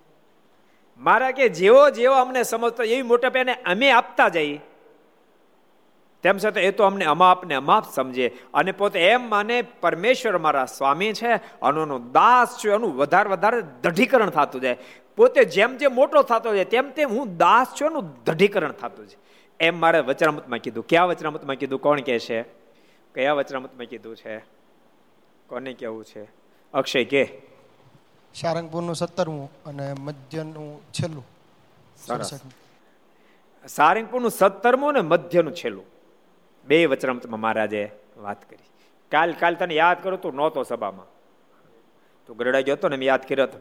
[1.00, 4.62] મારા કે જેવો જેવો અમને સમજતો, એવી મોટપ એને અમે આપતા જઈએ.
[6.24, 8.38] તેમ છતાં એ તો અમને અમાપ ને અમાપ સમજે.
[8.54, 14.30] અને પોતે એમ માને પરમેશ્વર મારા સ્વામી છે અનુનો દાસ છું એનું વધારે વધારે દઢીકરણ
[14.30, 14.78] થતું જાય.
[15.16, 19.18] પોતે જેમ જેમ મોટો થતો જાય તેમ તેમ હું દાસ છું એનું દઢીકરણ થતું છે
[19.60, 20.88] એમ મારે વચરામતમાં કીધું.
[20.88, 21.82] કયા વચરામતમાં કીધું?
[21.82, 22.42] કોણ કહે છે?
[23.16, 24.40] કયા વચરામતમાં કીધું છે?
[25.48, 26.24] કોને કેવું છે?
[26.74, 27.42] અક્ષય કે.
[28.34, 31.26] સારંગપુરનું સત્તરમું અને મધ્યનું છેલ્લું.
[32.08, 32.40] સરસ.
[33.68, 35.93] સારંગપુરનું સત્તરમું ને મધ્યનું છેલ્લું.
[36.66, 38.64] બે વચરામતમાં મહારાજે વાત કરી.
[39.12, 41.06] કાલ કાલ તને યાદ કરું તું, નહોતો સભામાં.
[42.26, 43.60] તું ગરડા ગયો હતો ને, મેં યાદ કર્યો હતો.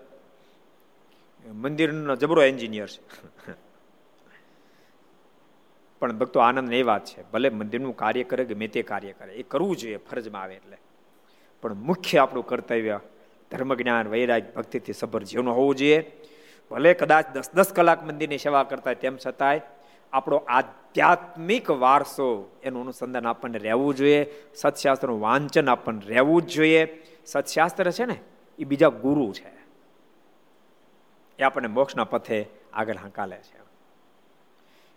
[1.53, 3.33] મંદિરનો જબરો એન્જિનિયર છે.
[6.01, 7.31] પણ ભક્તો આનંદ એ વાત છે.
[7.31, 10.77] ભલે મંદિરનું કાર્ય કરે ગમે તે કાર્ય કરે, એ કરવું જોઈએ, ફરજમાં આવે એટલે.
[11.63, 13.01] પણ મુખ્ય આપણું કર્તવ્ય
[13.51, 16.13] ધર્મ જ્ઞાન વૈરાગ ભક્તિથી સભર જીવન હોવું જોઈએ.
[16.71, 19.61] ભલે કદાચ દસ દસ કલાક મંદિરની સેવા કરતા તેમ છતાંય
[20.13, 27.03] આપણો આધ્યાત્મિક વારસો એનું અનુસંધાન આપણને રહેવું જોઈએ, સત્શાસ્ત્રનું વાંચન આપણને રહેવું જ જોઈએ.
[27.27, 28.21] સત્શાસ્ત્ર છે ને,
[28.59, 29.63] એ બીજા ગુરુ છે.
[31.39, 33.63] એ આપણને મોક્ષના પથે આગળ હંકાલે છે.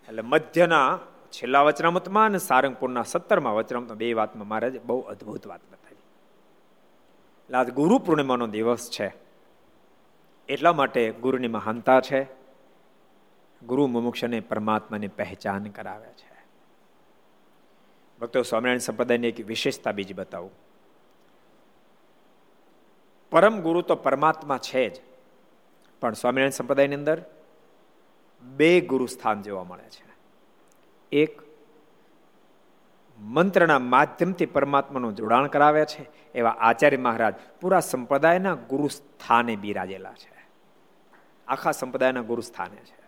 [0.08, 0.98] એટલે મધ્યના
[1.30, 5.96] છેલ્લા વચનામતમાં અને સારંગપુરના સત્તરમાં વચનામતમાં બે વાતમાં મારે બહુ અદભુત વાત બતાવી.
[7.44, 9.14] એટલે આજ ગુરુ પૂર્ણિમાનો દિવસ છે.
[10.48, 12.45] એટલા માટે ગુરુની મહાનતા છે.
[13.62, 16.36] ગુરુ મુમુક્ષને પરમાત્માની પહેચાન કરાવે છે.
[18.20, 20.50] ભક્તો, સ્વામિનારાયણ સંપ્રદાયની એક વિશેષતા બીજી બતાવું.
[23.30, 25.00] પરમ ગુરુ તો પરમાત્મા છે જ,
[26.00, 27.24] પણ સ્વામિનારાયણ સંપ્રદાયની અંદર
[28.42, 30.06] બે ગુરુ સ્થાન જોવા મળે છે.
[31.12, 31.40] એક
[33.18, 40.46] મંત્રના માધ્યમથી પરમાત્માનું જોડાણ કરાવે છે, એવા આચાર્ય મહારાજ પૂરા સંપ્રદાયના ગુરુ સ્થાને બિરાજેલા છે.
[41.48, 43.05] આખા સંપ્રદાયના ગુરુ સ્થાને છે.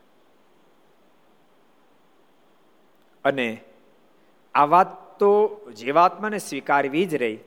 [3.24, 3.60] અને
[4.54, 7.38] આ વાત તો જીવાત્માને સ્વીકારવી જ રહી.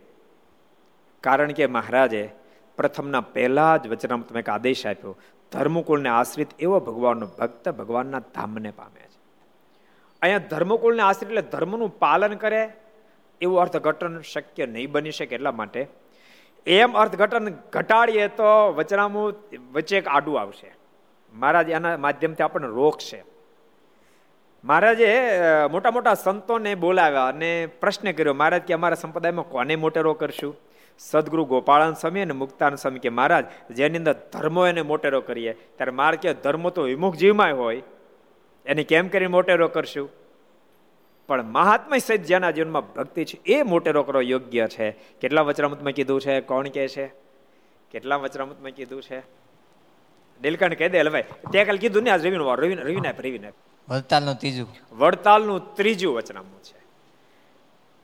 [1.24, 2.30] કારણ કે મહારાજે
[2.78, 5.18] પ્રથમના પહેલા જ વચનામાં તમે એક આદેશ આપ્યો,
[5.52, 9.20] ધર્મકુળને આશ્રિત એવો ભગવાનનો ભક્ત ભગવાનના ધામને પામે છે.
[10.22, 12.70] અહીંયા ધર્મકુળને આશ્રિત એટલે ધર્મનું પાલન કરે,
[13.42, 15.88] એવું અર્થઘટન શક્ય નહીં બની શકે એટલા માટે.
[16.68, 19.34] એમ અર્થઘટન ઘટાડીએ તો વચનામું
[19.72, 20.72] વચ્ચે એક આડું આવશે.
[21.34, 23.24] મહારાજ એના માધ્યમથી આપણને રોકશે.
[24.64, 25.22] મહારાજે
[25.72, 30.58] મોટા મોટા સંતોને બોલાવ્યા અને પ્રશ્ન કર્યો, મહારાજ, કે અમારા સંપ્રદાયમાં કોને મોટેરો કરશું?
[31.00, 33.00] સદગુરુ ગોપાળન સ્વામી અને મુક્તાન સ્વામી.
[33.00, 37.54] કે, મહારાજ, જેની અંદર ધર્મો એને મોટેરો કરીએ, ત્યારે માર કે ધર્મ તો વિમુખ જીવમાં
[37.54, 37.82] હોય.
[38.66, 40.10] એને કેમ કરીને મોટેરો કરશું?
[41.28, 44.92] પણ મહાત્મા સહિત જેના જીવનમાં ભક્તિ છે, એ મોટેરો કરો યોગ્ય છે.
[44.92, 46.42] કેટલા વચરામતમાં કીધું છે?
[46.42, 47.08] કોણ કે છે?
[47.92, 49.20] કેટલા વચરામતમાં કીધું છે?
[50.42, 53.52] નીલકંઠ કહી દે ભાઈ તે કાલ કીધું ને, આજ રવિનો રવિ રવિ નાખ રવિ રવિને
[53.92, 54.68] વડતાલનું ત્રીજું.
[54.92, 56.80] વડતાલનું ત્રીજું વચનામું છે.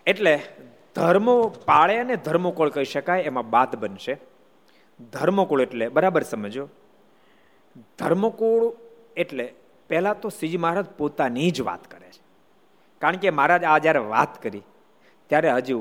[0.06, 0.34] એટલે
[0.96, 1.36] ધર્મો
[1.66, 4.18] પાળે અને ધર્મકુળ કહી શકાય, એમાં બાદ બનશે.
[5.14, 6.70] ધર્મકુળ એટલે, બરાબર સમજો?
[8.00, 8.74] ધર્મકુળ
[9.18, 9.54] એટલે
[9.90, 12.24] પહેલા તો શ્રીજી મહારાજ પોતાની જ વાત કરે છે.
[13.02, 14.64] કારણ કે મહારાજ આ જ્યારે વાત કરી,
[15.30, 15.78] ત્યારે હજુ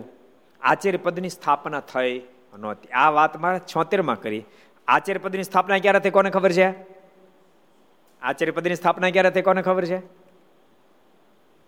[0.62, 2.22] આચાર્ય પદની સ્થાપના થઈ
[2.58, 2.88] નહોતી.
[2.88, 4.44] આ વાત મારે છોતેરમાં કરી.
[4.88, 6.95] આચાર્ય પદની સ્થાપના ક્યારે થઈ કોને ખબર છે?
[8.22, 10.02] આચાર્ય પદની સ્થાપના ક્યારે થઈ કોને ખબર છે?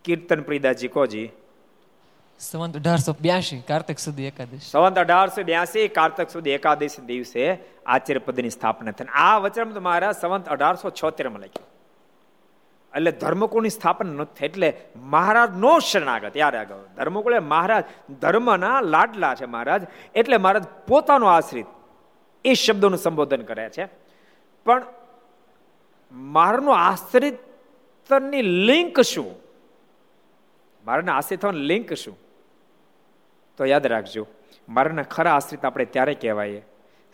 [0.04, 1.30] કીર્તન પ્રિદાજી કોજી?
[2.38, 4.58] સંવંત અઢારસો બ્યાસી કાર્તિક સુધી એકાદશી.
[4.58, 10.48] સંવંત અઢારસો બ્યાસી કાર્તિક સુધી એકાદશી દિવસે આચાર્ય પદની સ્થાપના થઈ આ વચન મારા સંવંત
[10.48, 11.66] અઢારસો છોતેરમાં લખ્યું.
[12.96, 16.36] એટલે ધર્મકુળની સ્થાપના નથી થઈ એટલે મહારાજ નો શરણાગત.
[16.36, 17.84] યાર આગળ ધર્મકુળ મહારાજ
[18.20, 19.82] ધર્મના લાડલા છે મહારાજ.
[20.14, 21.66] એટલે મહારાજ પોતાનો આશ્રિત
[22.44, 23.84] એ શબ્દોનું સંબોધન કરે છે.
[24.64, 24.82] પણ
[26.12, 29.30] મારનું આશ્રિતની લિંક શું?
[30.84, 32.16] મારાના આશ્રિત થવાની લિંક શું?
[33.58, 34.26] તો યાદ રાખજો,
[34.68, 36.62] મારાના ખરા આશ્રિત આપણે ત્યારે કહેવાય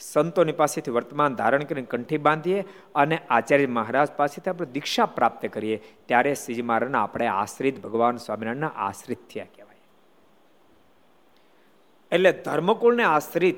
[0.00, 2.64] સંતોની પાસેથી વર્તમાન ધારણ કરીને કંઠી બાંધીએ
[2.94, 5.76] અને આચાર્ય મહારાજ પાસેથી આપણે દીક્ષા પ્રાપ્ત કરીએ.
[6.06, 9.82] ત્યારે શ્રીજી મહારાજના આપણે આશ્રિત ભગવાન સ્વામિનારાયણના આશ્રિત થયા કહેવાય
[12.12, 13.56] એટલે ધર્મકુળને આશ્રિત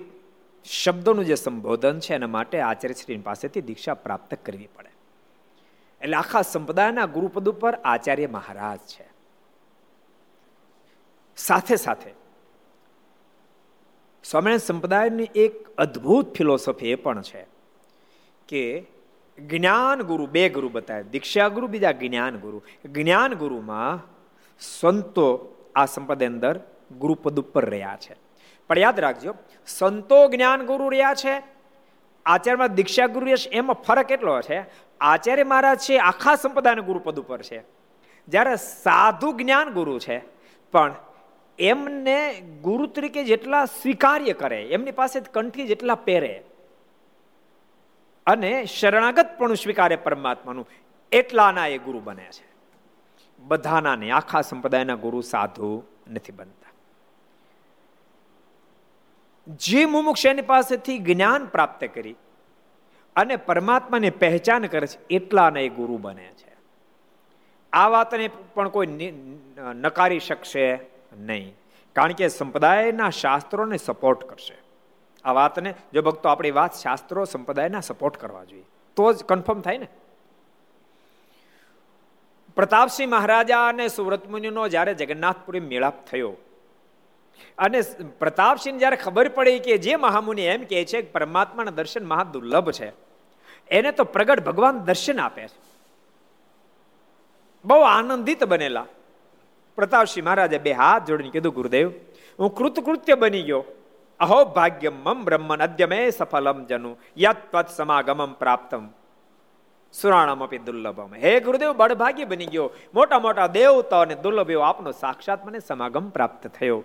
[0.65, 4.96] શબ્દોનું જે સંબોધન છે એના માટે આચાર્ય શ્રી પાસેથી દીક્ષા પ્રાપ્ત કરવી પડે.
[6.01, 9.09] એટલે આખા સંપદાયના ગુરુપદ ઉપર આચાર્ય મહારાજ છે.
[11.37, 12.11] સાથે સાથે
[14.25, 17.47] સ્વામિનારાયણ સંપ્રદાયની એક અદ્ભુત ફિલોસોફી એ પણ છે
[18.49, 18.87] કે
[19.39, 21.03] જ્ઞાન ગુરુ બે ગુરુ બતાવે.
[21.03, 22.63] દીક્ષા ગુરુ, બીજા જ્ઞાન ગુરુ.
[22.85, 24.01] જ્ઞાન ગુરુમાં
[24.61, 26.61] સંતો આ સંપ્રદાય અંદર
[26.99, 28.17] ગુરુપદ ઉપર રહ્યા છે.
[28.69, 29.35] પણ યાદ રાખજો,
[29.67, 31.43] સંતો જ્ઞાન ગુરુ રહ્યા છે,
[32.27, 34.61] આચાર્યમાં દીક્ષા ગુરુ એમાં ફરક એટલો છે
[35.01, 37.63] આચાર્ય મહારાજ છે, આખા સંપ્રદાયના ગુરુપદ ઉપર છે.
[38.29, 40.19] જ્યારે સાધુ જ્ઞાન ગુરુ છે,
[40.73, 40.95] પણ
[41.59, 46.43] એમને ગુરુ તરીકે જેટલા સ્વીકાર્ય કરે, એમની પાસે કંઠી જેટલા પહેરે,
[48.27, 50.69] અને શરણાગત પણ સ્વીકારે પરમાત્માનું,
[51.13, 52.47] એટલાના એ ગુરુ બને છે.
[53.39, 56.67] બધાના નહીં, આખા સંપ્રદાયના ગુરુ સાધુ નથી બનતા.
[59.47, 62.15] જે મુમુક્ષ એની પાસેથી જ્ઞાન પ્રાપ્ત કરી
[63.17, 66.53] અને પરમાત્માની પહેચાન કરે છે એટલાના એ ગુરુ બને છે.
[67.73, 69.13] આ વાતને પણ કોઈ
[69.77, 70.67] નકારી શકશે
[71.21, 71.53] નહીં.
[71.97, 74.57] કારણ કે સંપ્રદાયના શાસ્ત્રોને સપોર્ટ કરશે.
[75.25, 79.79] આ વાતને, જો ભક્તો આપણી વાત શાસ્ત્રો, સંપ્રદાયના સપોર્ટ કરવા જોઈએ, તો જ કન્ફર્મ થાય
[79.79, 79.89] ને.
[82.57, 86.33] પ્રતાપસિંહ મહારાજા અને સુરત મુનિનો જ્યારે જગન્નાથપુરી મેળાપ થયો,
[87.59, 87.81] અને
[88.19, 92.71] પ્રતાપસિંહ જ્યારે ખબર પડી કે જે મહામુનિ એમ કહે છે કે પરમાત્માના દર્શન મહા દુર્લભ
[92.71, 92.89] છે
[93.71, 95.67] એને તો પ્રગટ ભગવાન દર્શન આપે છે.
[97.65, 98.87] બહુ આનંદિત બનેલા.
[99.77, 101.93] પ્રતાપસિંહ મહારાજે બે હાથ જોડીને કીધું, ગુરુદેવ,
[102.39, 103.65] હું કૃતકૃત્ય બની ગયો.
[104.21, 108.89] અહો ભાગ્યમ મમ બ્રહ્મન અદ્ય મે સફલમ જનુ યત્વત સમાગમમ પ્રાપ્તમ.
[109.93, 111.15] સુરાણમ અપી દુર્લભમ.
[111.15, 112.71] હે ગુરુદેવ, બળભાગ્ય બની ગયો.
[112.95, 116.83] મોટા મોટા દેવતાઓ અને દુર્લભ આપનો સાક્ષાત મને સમાગમ પ્રાપ્ત થયો.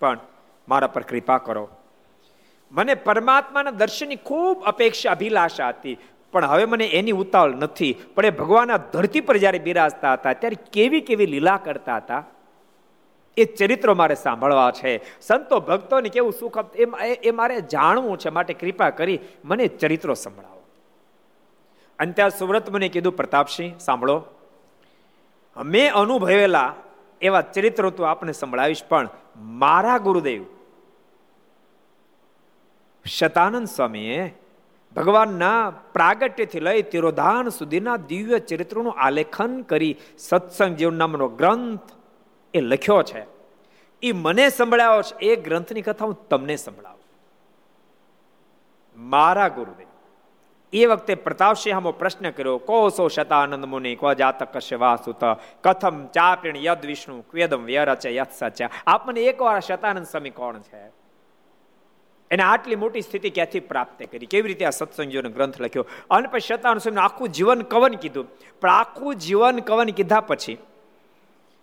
[0.00, 0.18] પણ
[0.68, 1.68] મારા પર કૃપા કરો.
[2.70, 5.98] મને પરમાત્માના દર્શનની ખૂબ અપેક્ષા અભિલાષા હતી.
[6.32, 7.96] પણ હવે મને એની ઉતાવળ નથી.
[8.14, 12.24] પણ એ ભગવાનના ધરતી પર જ્યારે બિરાજતા હતા, ત્યારે કેવી કેવી લીલા કરતા હતા?
[13.36, 15.20] એ ચરિત્રો મારે સાંભળવા છે.
[15.20, 16.58] સંતો ભક્તોને કેવું સુખ
[17.22, 18.28] એ મારે જાણવું છે.
[18.28, 20.62] માટે કૃપા કરી મને ચરિત્રો સંભળાવો.
[21.98, 24.24] અને ત્યાં સુવ્રત મને કીધું, પ્રતાપસિંહ, સાંભળો.
[25.56, 26.74] મેં અનુભવેલા
[27.20, 30.44] એવા ચરિત્રો તો આપણે સંભળાવીશ, પણ મારા ગુરુદેવ
[33.08, 34.20] શતાનંદ સ્વામીએ
[34.96, 35.60] ભગવાનના
[35.94, 41.88] પ્રાગટ્યથી લઈ તિરોધાન સુધીના દિવ્ય ચરિત્રોનું આલેખન કરી સત્સંગ જીવન નામનો ગ્રંથ
[42.54, 43.22] એ લખ્યો છે
[44.02, 47.04] એ મને સંભળાવો છે એ ગ્રંથની કથા હું તમને સંભળાવું
[48.96, 49.90] મારા ગુરુદેવ
[50.72, 55.24] એ વખતે પ્રતાપસિંહ પ્રશ્ન કર્યો કોસો શતાનંદ મુનિ કો જાતક કશ્ય વાસુત
[55.62, 60.82] કથમ ચાપિણ યદ વિષ્ણુ ક્વેદમ વ્યરચ યથ સચ્યા આપ મને એકવાર શતાનંદ સ્વામી કોણ છે
[62.30, 64.26] એને આટલી મોટી સ્થિતિ ક્યાંથી પ્રાપ્ત કરી?
[64.26, 65.86] કેવી રીતે આ સત્સંગીઓનો ગ્રંથ લખ્યો?
[66.10, 68.26] અને પછી શતાનુ સ્વામીનું આખું જીવન કવન કીધું.
[68.60, 70.58] પણ આખું જીવન કવન કીધા પછી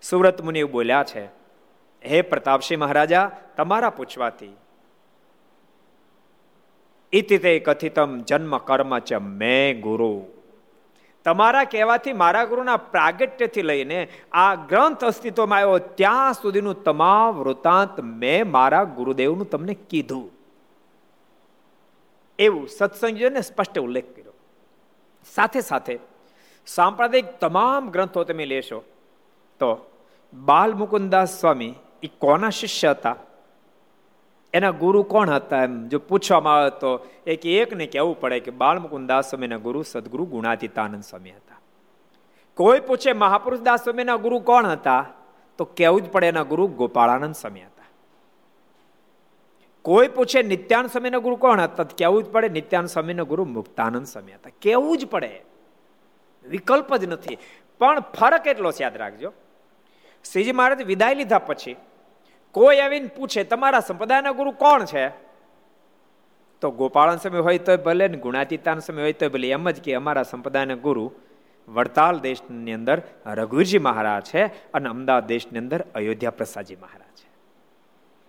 [0.01, 1.26] સુરત મુનિ બોલ્યા છે,
[2.05, 4.53] હે પ્રતાપસિંહ મહારાજા, તમારા પૂછવાથી
[7.14, 10.26] ઇતિ તે કથિતમ જન્મ કર્મ ચ મે ગુરુ.
[11.26, 18.51] તમારા કહેવાથી મારા ગુરુના પ્રાગટ્યથી લઈને આ ગ્રંથ અસ્તિત્વમાં આવ્યો, ત્યાં સુધીનું તમામ વૃત્તાંત મેં
[18.51, 20.43] મારા ગુરુદેવનું તમને કીધું.
[22.39, 24.34] એવું સત્સંગીઓને સ્પષ્ટ ઉલ્લેખ કર્યો.
[25.36, 25.99] સાથે સાથે
[26.65, 28.84] સાંપ્રદાયિક તમામ ગ્રંથો તમે લેશો,
[29.59, 29.91] તો
[30.34, 33.15] બાલ મુકુદાસ સ્વામી એ કોના શિષ્ય હતા?
[34.53, 38.79] એના ગુરુ કોણ હતા એમ જો પૂછવામાં આવે તો એક એકને કહેવું પડે કે બાલ
[38.79, 41.57] મુકુદાસ સ્વામીના ગુરુ સદગુરુ ગુણાતીતાનંદ સ્વામી હતા.
[42.53, 45.05] કોઈ પૂછે મહાપુરુષ દાસ સ્વામીના ગુરુ કોણ હતા?
[45.57, 47.72] તો કહેવું જ પડે એના ગુરુ ગોપાળાનંદ સ્વામી હતા.
[49.84, 51.61] કોઈ પૂછે, નિત્યાન સ્વામીના ગુરુ કોણ?
[51.61, 54.49] હતા કેવું જ પડે, નિત્યાન સ્વામીના ગુરુ મુક્તાનંદ સ્વામી હતા.
[54.61, 55.41] કેવું જ પડે.
[56.45, 57.38] વિકલ્પ જ નથી.
[57.79, 59.34] પણ ફરક એટલો છે, યાદ રાખજો.
[60.31, 61.75] શ્રીજી મહારાજ વિદાય લીધા પછી
[62.51, 65.09] કોઈ આવીને પૂછે, તમારા સંપ્રદાયના ગુરુ કોણ છે?
[66.61, 69.93] તો ગોપાળન સમય હોય તો ભલે ને ગુણાતીતાન સમય હોય તો ભલે, એમ જ કે
[69.93, 71.11] અમારા સંપ્રદાયના ગુરુ
[71.67, 77.32] વડતાલ દેશની અંદર રઘુવીરજી મહારાજ છે અને અમદાવાદ દેશની અંદર અયોધ્યા પ્રસાદજી મહારાજ છે.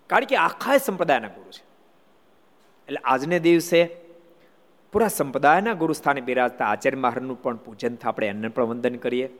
[0.06, 1.64] કારણ કે આખા સંપ્રદાયના ગુરુ છે.
[2.86, 3.96] એટલે આજને દિવસે
[4.92, 9.30] પૂરા સંપ્રદાયના ગુરુ સ્થાને બિરાજતા આચાર્ય મહારાજનું પણ પૂજન આપણે એમને પણ વંદન કરીએ.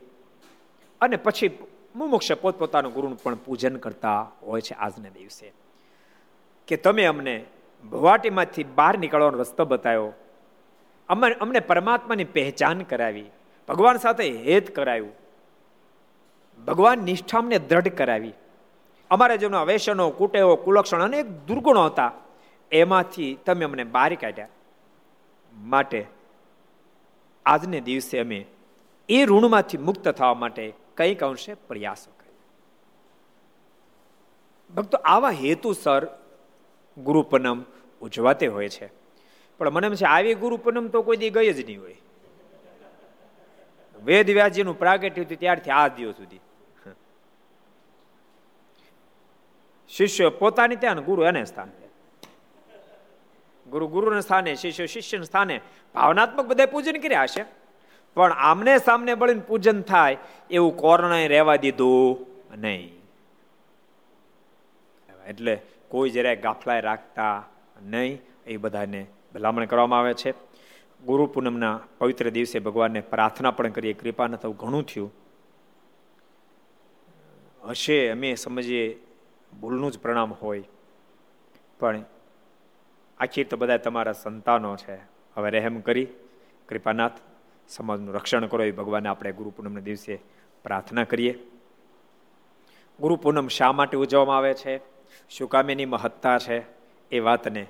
[1.01, 1.59] અને પછી
[1.95, 5.53] મુમુક્ષ પોતપોતાનું ગુરુનું પણ પૂજન કરતા હોય છે આજના દિવસે.
[6.67, 7.45] કે તમે અમને
[7.91, 10.13] ભવાટીમાંથી બહાર નીકળવાનો રસ્તો બતાવ્યો.
[11.09, 13.25] અમને અમને પરમાત્માની પહેચાન કરાવી.
[13.67, 15.11] ભગવાન સાથે હેત કરાયું.
[16.65, 18.33] ભગવાન નિષ્ઠા અમને દ્રઢ કરાવી.
[19.11, 22.11] અમારા જેમના વેસનો કુટેવો, કુલક્ષણ અનેક દુર્ગુણો હતા.
[22.71, 24.47] એમાંથી તમે અમને બહાર કાઢ્યા.
[25.57, 26.05] માટે
[27.45, 28.45] આજને દિવસે અમે
[29.09, 32.31] એ ઋણમાંથી મુક્ત થવા માટે કંઈક અંશે પ્રયાસો કર્યા.
[34.75, 36.07] ભક્તો, આવા હેતુસર
[36.97, 37.63] ગુરુ પૂનમ
[38.01, 38.89] ઉજવાતે હોય છે.
[39.57, 41.97] પણ મને એમ છે, આવી ગુરુ પૂનમ તો કોઈ દી ગઈ જ નહીં હોય.
[44.03, 46.39] વેદ વ્યાસજીનું પ્રાગટ્ય હતું ત્યારથી આ દિવસ સુધી.
[49.89, 51.71] શિષ્ય પોતાની ત્યાં ગુરુ એને સ્થાન.
[53.69, 55.61] ગુરુ ગુરુને સ્થાને, શિષ્ય શિષ્યના સ્થાને.
[55.95, 57.45] ભાવનાત્મક બધા પૂજન કર્યા હશે.
[58.13, 60.17] પણ આમને સામને બળીને પૂજન થાય
[60.51, 62.27] એવું કોરણે રહેવા દીધું
[62.57, 62.95] નહીં.
[65.27, 67.49] એટલે કોઈ જરાય ગાફલાય રાખતા
[67.81, 68.21] નહીં.
[68.45, 70.31] એ બધાને ભલામણ કરવામાં આવે છે.
[71.05, 73.93] ગુરુ પૂનમના પવિત્ર દિવસે ભગવાનને પ્રાર્થના પણ કરીએ.
[73.93, 75.13] કૃપા ન થવું ઘણું થયું.
[77.69, 78.99] હશે, અમે સમજીએ
[79.59, 80.63] ભૂલનું જ પ્રણામ હોય.
[81.79, 82.03] પણ
[83.19, 84.95] આખી તો બધા તમારા સંતાનો છે.
[85.33, 86.07] હવે રહેમ કરી.
[86.69, 87.11] કૃપાનાથ,
[87.69, 88.63] સમાજનું રક્ષણ કરો.
[88.63, 90.19] એ ભગવાને આપણે ગુરુ પૂનમના દિવસે
[90.63, 91.51] પ્રાર્થના કરીએ.
[92.99, 94.77] ગુરુ પૂનમ શા માટે ઉજવવામાં આવે છે?
[95.29, 95.49] શું
[95.87, 96.63] મહત્તા છે?
[97.11, 97.65] એ વાતને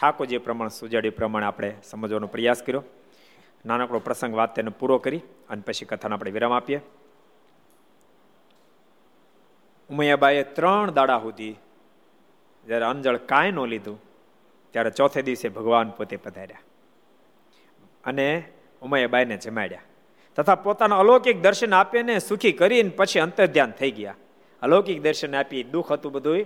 [0.00, 2.82] ઠાકોર જે પ્રમાણ સુજાડી પ્રમાણે આપણે સમજવાનો પ્રયાસ કર્યો.
[3.66, 5.18] નાનકડો પ્રસંગ વાત તેને પૂરો કરી
[5.50, 6.80] અને પછી કથાને આપણે વિરામ આપીએ.
[9.90, 11.56] ઉમૈયાબાઈએ ત્રણ દાડા સુધી
[12.66, 14.02] જ્યારે અંજળ કાંઈ ન લીધું,
[14.70, 16.58] ત્યારે ચોથે દિવસે ભગવાન પોતે પધાર્યા.
[18.04, 18.44] અને
[18.82, 19.80] ઉમૈયાબાઈને જમાડ્યા.
[20.36, 24.14] તથા પોતાના અલૌકિક દર્શન આપીને સુખી કરીને પછી અંતર ધ્યાન થઈ ગયા.
[24.62, 26.44] અલૌકિક દર્શન આપી, દુઃખ હતું બધું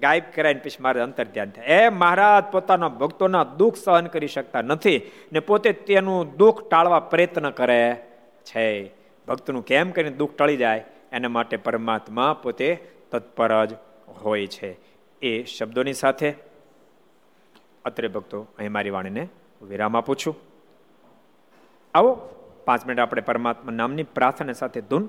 [0.00, 1.66] ગાયબ કરાવીને પછી મારે અંતર ધ્યાન થાય.
[1.66, 7.50] એ મહારાજ પોતાના ભક્તોના દુઃખ સહન કરી શકતા નથી ને પોતે તેનું દુઃખ ટાળવા પ્રયત્ન
[7.50, 8.06] કરે
[8.44, 8.90] છે.
[9.28, 10.84] ભક્તનું કેમ કરીને દુઃખ ટળી જાય?
[11.12, 13.74] એના માટે પરમાત્મા પોતે તત્પર જ
[14.08, 14.76] હોય છે.
[15.22, 16.34] એ શબ્દોની સાથે
[17.84, 19.28] અત્રે ભક્તો, અહીં મારી વાણીને
[19.62, 20.36] વિરામ આપું છું.
[21.94, 22.14] આવો,
[22.64, 25.08] પાંચ મિનિટ આપણે પરમાત્મા નામની પ્રાર્થના સાથે ધૂન